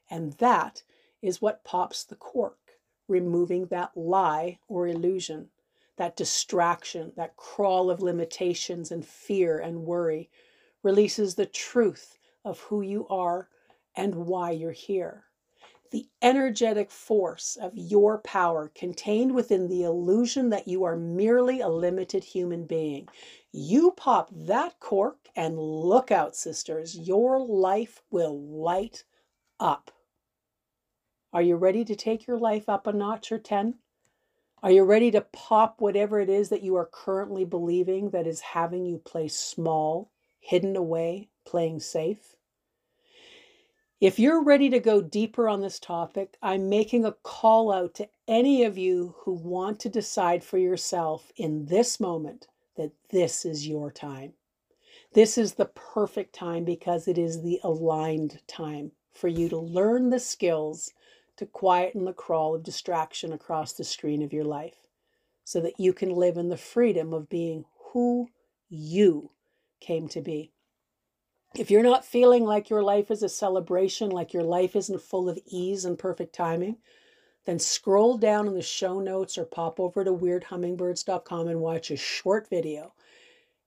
And 0.09 0.33
that 0.33 0.83
is 1.21 1.41
what 1.41 1.63
pops 1.63 2.03
the 2.03 2.17
cork, 2.17 2.59
removing 3.07 3.67
that 3.67 3.95
lie 3.95 4.59
or 4.67 4.89
illusion, 4.89 5.51
that 5.95 6.17
distraction, 6.17 7.13
that 7.15 7.37
crawl 7.37 7.89
of 7.89 8.01
limitations 8.01 8.91
and 8.91 9.05
fear 9.05 9.57
and 9.57 9.85
worry, 9.85 10.29
releases 10.83 11.35
the 11.35 11.45
truth 11.45 12.17
of 12.43 12.59
who 12.59 12.81
you 12.81 13.07
are 13.07 13.47
and 13.95 14.27
why 14.27 14.51
you're 14.51 14.73
here 14.73 15.23
the 15.91 16.07
energetic 16.21 16.91
force 16.91 17.57
of 17.59 17.71
your 17.75 18.19
power 18.19 18.71
contained 18.73 19.33
within 19.33 19.67
the 19.67 19.83
illusion 19.83 20.49
that 20.49 20.67
you 20.67 20.83
are 20.83 20.95
merely 20.95 21.61
a 21.61 21.69
limited 21.69 22.23
human 22.23 22.65
being. 22.65 23.07
You 23.51 23.91
pop 23.91 24.29
that 24.31 24.79
cork 24.79 25.29
and 25.35 25.57
look 25.59 26.11
out, 26.11 26.35
sisters. 26.35 26.97
Your 26.97 27.39
life 27.39 28.01
will 28.09 28.39
light 28.39 29.03
up. 29.59 29.91
Are 31.31 31.41
you 31.41 31.55
ready 31.55 31.83
to 31.85 31.95
take 31.95 32.27
your 32.27 32.37
life 32.37 32.69
up 32.69 32.87
a 32.87 32.93
notch 32.93 33.31
or 33.31 33.39
10? 33.39 33.75
Are 34.63 34.71
you 34.71 34.83
ready 34.83 35.11
to 35.11 35.21
pop 35.21 35.81
whatever 35.81 36.19
it 36.19 36.29
is 36.29 36.49
that 36.49 36.63
you 36.63 36.75
are 36.75 36.89
currently 36.91 37.45
believing 37.45 38.09
that 38.09 38.25
is 38.25 38.39
having 38.41 38.85
you 38.85 38.97
play 38.97 39.27
small, 39.27 40.11
hidden 40.39 40.75
away, 40.75 41.29
playing 41.45 41.81
safe? 41.81 42.34
If 44.01 44.19
you're 44.19 44.43
ready 44.43 44.69
to 44.71 44.79
go 44.81 45.01
deeper 45.01 45.47
on 45.47 45.61
this 45.61 45.79
topic, 45.79 46.35
I'm 46.41 46.67
making 46.67 47.05
a 47.05 47.13
call 47.13 47.71
out 47.71 47.93
to 47.95 48.09
any 48.27 48.65
of 48.65 48.77
you 48.77 49.15
who 49.19 49.31
want 49.31 49.79
to 49.81 49.89
decide 49.89 50.43
for 50.43 50.57
yourself 50.57 51.31
in 51.37 51.67
this 51.67 51.97
moment 51.97 52.47
that 52.75 52.91
this 53.09 53.45
is 53.45 53.69
your 53.69 53.91
time. 53.91 54.33
This 55.13 55.37
is 55.37 55.53
the 55.53 55.67
perfect 55.67 56.35
time 56.35 56.65
because 56.65 57.07
it 57.07 57.17
is 57.17 57.41
the 57.41 57.61
aligned 57.63 58.41
time 58.47 58.91
for 59.13 59.29
you 59.29 59.47
to 59.47 59.57
learn 59.57 60.09
the 60.09 60.19
skills 60.19 60.91
to 61.37 61.45
quieten 61.45 62.03
the 62.03 62.11
crawl 62.11 62.53
of 62.53 62.63
distraction 62.63 63.31
across 63.31 63.71
the 63.71 63.85
screen 63.85 64.21
of 64.21 64.33
your 64.33 64.43
life 64.43 64.85
so 65.45 65.61
that 65.61 65.79
you 65.79 65.93
can 65.93 66.09
live 66.09 66.35
in 66.35 66.49
the 66.49 66.57
freedom 66.57 67.13
of 67.13 67.29
being 67.29 67.63
who 67.93 68.27
you 68.67 69.31
came 69.79 70.09
to 70.09 70.19
be. 70.19 70.51
If 71.57 71.71
you're 71.71 71.83
not 71.83 72.03
feeling 72.03 72.43
like 72.43 72.69
your 72.69 72.83
life 72.83 73.09
is 73.09 73.23
a 73.23 73.29
celebration, 73.29 74.09
like 74.09 74.33
your 74.33 74.43
life 74.43 74.75
isn't 74.75 75.01
full 75.01 75.29
of 75.29 75.39
ease 75.45 75.85
and 75.85 75.97
perfect 75.97 76.35
timing, 76.35 76.77
then 77.45 77.59
scroll 77.59 78.17
down 78.17 78.47
in 78.47 78.55
the 78.55 78.61
show 78.61 78.99
notes 78.99 79.37
or 79.37 79.45
pop 79.45 79.79
over 79.79 80.03
to 80.03 80.11
weirdhummingbirds.com 80.11 81.47
and 81.47 81.61
watch 81.61 81.91
a 81.91 81.95
short 81.95 82.49
video. 82.49 82.93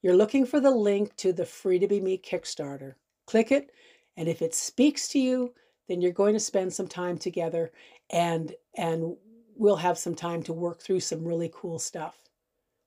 You're 0.02 0.16
looking 0.16 0.44
for 0.44 0.60
the 0.60 0.70
link 0.70 1.16
to 1.16 1.32
the 1.32 1.46
Free 1.46 1.78
to 1.78 1.88
Be 1.88 1.98
Me 2.00 2.18
Kickstarter. 2.18 2.94
Click 3.26 3.50
it, 3.50 3.70
and 4.18 4.28
if 4.28 4.42
it 4.42 4.54
speaks 4.54 5.08
to 5.08 5.18
you, 5.18 5.54
then 5.88 6.02
you're 6.02 6.12
going 6.12 6.34
to 6.34 6.40
spend 6.40 6.74
some 6.74 6.88
time 6.88 7.16
together 7.16 7.72
and 8.10 8.54
and 8.76 9.16
we'll 9.56 9.76
have 9.76 9.96
some 9.96 10.14
time 10.14 10.42
to 10.42 10.52
work 10.52 10.82
through 10.82 11.00
some 11.00 11.24
really 11.24 11.50
cool 11.54 11.78
stuff. 11.78 12.16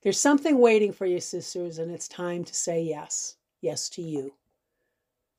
There's 0.04 0.20
something 0.20 0.60
waiting 0.60 0.94
for 0.94 1.08
you, 1.08 1.20
sisters, 1.20 1.80
and 1.80 1.92
it's 1.92 2.08
time 2.08 2.44
to 2.44 2.54
say 2.54 2.84
yes. 2.84 3.38
Yes 3.62 3.90
to 3.90 4.02
you. 4.02 4.34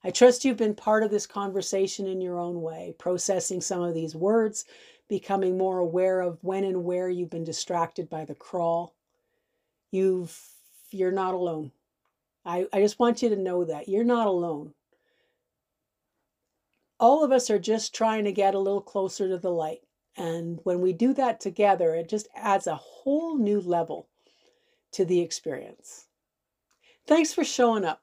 I 0.04 0.10
trust 0.10 0.44
you've 0.44 0.56
been 0.56 0.74
part 0.74 1.04
of 1.04 1.10
this 1.10 1.26
conversation 1.26 2.06
in 2.06 2.20
your 2.20 2.38
own 2.38 2.60
way, 2.60 2.94
processing 2.98 3.60
some 3.60 3.82
of 3.82 3.94
these 3.94 4.16
words, 4.16 4.64
becoming 5.08 5.56
more 5.56 5.78
aware 5.78 6.20
of 6.20 6.42
when 6.42 6.64
and 6.64 6.84
where 6.84 7.08
you've 7.08 7.30
been 7.30 7.44
distracted 7.44 8.10
by 8.10 8.24
the 8.24 8.34
crawl. 8.34 8.94
You've 9.90 10.36
you're 10.90 11.12
not 11.12 11.34
alone. 11.34 11.72
I, 12.44 12.66
I 12.72 12.80
just 12.80 12.98
want 12.98 13.22
you 13.22 13.28
to 13.30 13.36
know 13.36 13.64
that 13.64 13.88
you're 13.88 14.04
not 14.04 14.26
alone. 14.26 14.74
All 16.98 17.24
of 17.24 17.32
us 17.32 17.50
are 17.50 17.58
just 17.58 17.94
trying 17.94 18.24
to 18.24 18.32
get 18.32 18.54
a 18.54 18.58
little 18.58 18.80
closer 18.80 19.28
to 19.28 19.38
the 19.38 19.50
light. 19.50 19.80
And 20.16 20.60
when 20.64 20.80
we 20.80 20.92
do 20.92 21.14
that 21.14 21.40
together, 21.40 21.94
it 21.94 22.08
just 22.08 22.28
adds 22.34 22.66
a 22.66 22.74
whole 22.74 23.38
new 23.38 23.60
level 23.60 24.08
to 24.92 25.04
the 25.04 25.20
experience. 25.20 26.06
Thanks 27.06 27.32
for 27.32 27.44
showing 27.44 27.84
up 27.84 28.01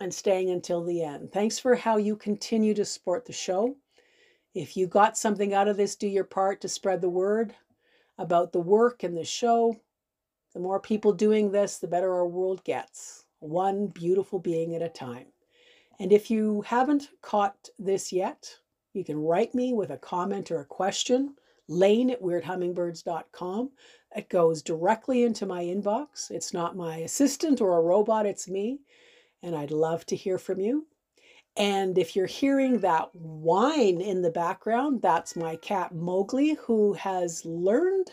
and 0.00 0.12
staying 0.12 0.50
until 0.50 0.84
the 0.84 1.02
end. 1.02 1.32
Thanks 1.32 1.58
for 1.58 1.74
how 1.74 1.96
you 1.96 2.16
continue 2.16 2.74
to 2.74 2.84
support 2.84 3.24
the 3.24 3.32
show. 3.32 3.76
If 4.54 4.76
you 4.76 4.86
got 4.86 5.18
something 5.18 5.54
out 5.54 5.68
of 5.68 5.76
this, 5.76 5.96
do 5.96 6.06
your 6.06 6.24
part 6.24 6.60
to 6.62 6.68
spread 6.68 7.00
the 7.00 7.08
word 7.08 7.54
about 8.18 8.52
the 8.52 8.60
work 8.60 9.02
and 9.02 9.16
the 9.16 9.24
show. 9.24 9.76
The 10.54 10.60
more 10.60 10.80
people 10.80 11.12
doing 11.12 11.50
this, 11.50 11.78
the 11.78 11.88
better 11.88 12.12
our 12.14 12.26
world 12.26 12.64
gets, 12.64 13.24
one 13.40 13.88
beautiful 13.88 14.38
being 14.38 14.74
at 14.74 14.82
a 14.82 14.88
time. 14.88 15.26
And 15.98 16.12
if 16.12 16.30
you 16.30 16.62
haven't 16.62 17.10
caught 17.22 17.68
this 17.78 18.12
yet, 18.12 18.56
you 18.92 19.04
can 19.04 19.18
write 19.18 19.54
me 19.54 19.72
with 19.72 19.90
a 19.90 19.98
comment 19.98 20.50
or 20.50 20.60
a 20.60 20.66
question, 20.66 21.34
layne 21.68 22.10
at 22.10 22.22
weirdhummingbirds.com. 22.22 23.70
It 24.14 24.28
goes 24.28 24.62
directly 24.62 25.24
into 25.24 25.44
my 25.44 25.62
inbox. 25.64 26.30
It's 26.30 26.54
not 26.54 26.76
my 26.76 26.98
assistant 26.98 27.60
or 27.60 27.78
a 27.78 27.82
robot, 27.82 28.26
it's 28.26 28.48
me 28.48 28.80
and 29.46 29.54
I'd 29.54 29.70
love 29.70 30.04
to 30.06 30.16
hear 30.16 30.38
from 30.38 30.60
you. 30.60 30.86
And 31.56 31.96
if 31.96 32.14
you're 32.14 32.26
hearing 32.26 32.80
that 32.80 33.14
whine 33.14 34.00
in 34.00 34.20
the 34.20 34.30
background, 34.30 35.00
that's 35.00 35.36
my 35.36 35.56
cat 35.56 35.94
Mowgli, 35.94 36.54
who 36.54 36.92
has 36.94 37.44
learned 37.46 38.10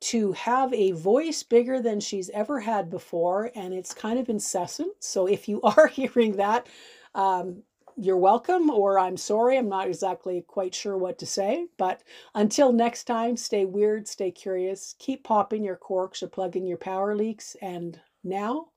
to 0.00 0.32
have 0.32 0.72
a 0.72 0.92
voice 0.92 1.42
bigger 1.42 1.82
than 1.82 2.00
she's 2.00 2.30
ever 2.30 2.60
had 2.60 2.88
before, 2.88 3.50
and 3.54 3.74
it's 3.74 3.92
kind 3.92 4.18
of 4.18 4.30
incessant. 4.30 4.92
So 5.00 5.26
if 5.26 5.48
you 5.48 5.60
are 5.76 5.88
hearing 5.88 6.36
that, 6.36 6.68
um, 7.14 7.64
you're 7.96 8.16
welcome, 8.16 8.70
or 8.70 8.98
I'm 8.98 9.18
sorry, 9.18 9.58
I'm 9.58 9.68
not 9.68 9.88
exactly 9.88 10.42
quite 10.46 10.74
sure 10.74 10.96
what 10.96 11.18
to 11.18 11.26
say. 11.26 11.66
But 11.76 12.02
until 12.34 12.72
next 12.72 13.04
time, 13.04 13.36
stay 13.36 13.66
weird, 13.66 14.08
stay 14.08 14.30
curious, 14.30 14.94
keep 14.98 15.24
popping 15.24 15.64
your 15.64 15.76
corks 15.76 16.22
or 16.22 16.28
plugging 16.28 16.66
your 16.66 16.78
power 16.78 17.14
leaks, 17.14 17.56
and 17.60 18.00
now 18.24 18.68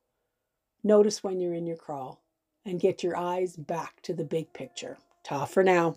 Notice 0.85 1.23
when 1.23 1.39
you're 1.39 1.53
in 1.53 1.65
your 1.65 1.77
crawl 1.77 2.21
and 2.65 2.79
get 2.79 3.03
your 3.03 3.15
eyes 3.15 3.55
back 3.55 4.01
to 4.01 4.13
the 4.13 4.25
big 4.25 4.51
picture. 4.51 4.97
Ta 5.23 5.45
for 5.45 5.63
now. 5.63 5.95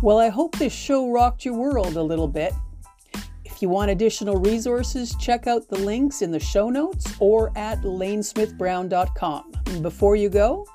Well, 0.00 0.18
I 0.18 0.28
hope 0.28 0.56
this 0.56 0.72
show 0.72 1.10
rocked 1.10 1.44
your 1.44 1.54
world 1.54 1.96
a 1.96 2.02
little 2.02 2.28
bit. 2.28 2.52
If 3.44 3.60
you 3.60 3.68
want 3.68 3.90
additional 3.90 4.36
resources, 4.36 5.16
check 5.18 5.48
out 5.48 5.66
the 5.66 5.78
links 5.78 6.22
in 6.22 6.30
the 6.30 6.38
show 6.38 6.70
notes 6.70 7.16
or 7.18 7.50
at 7.56 7.82
laynesmithbrown.com. 7.82 9.52
Before 9.82 10.14
you 10.14 10.28
go, 10.28 10.66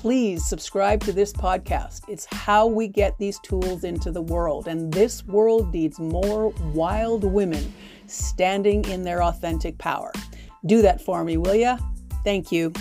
please 0.00 0.42
subscribe 0.42 0.98
to 0.98 1.12
this 1.12 1.30
podcast. 1.30 2.08
It's 2.08 2.24
how 2.24 2.66
we 2.66 2.88
get 2.88 3.18
these 3.18 3.38
tools 3.40 3.84
into 3.84 4.10
the 4.10 4.22
world. 4.22 4.66
And 4.66 4.90
this 4.90 5.26
world 5.26 5.74
needs 5.74 6.00
more 6.00 6.54
wild 6.72 7.22
women 7.22 7.74
standing 8.06 8.82
in 8.86 9.02
their 9.02 9.22
authentic 9.22 9.76
power. 9.76 10.10
Do 10.64 10.80
that 10.80 11.02
for 11.02 11.22
me, 11.22 11.36
will 11.36 11.54
ya? 11.54 11.76
Thank 12.24 12.50
you. 12.50 12.72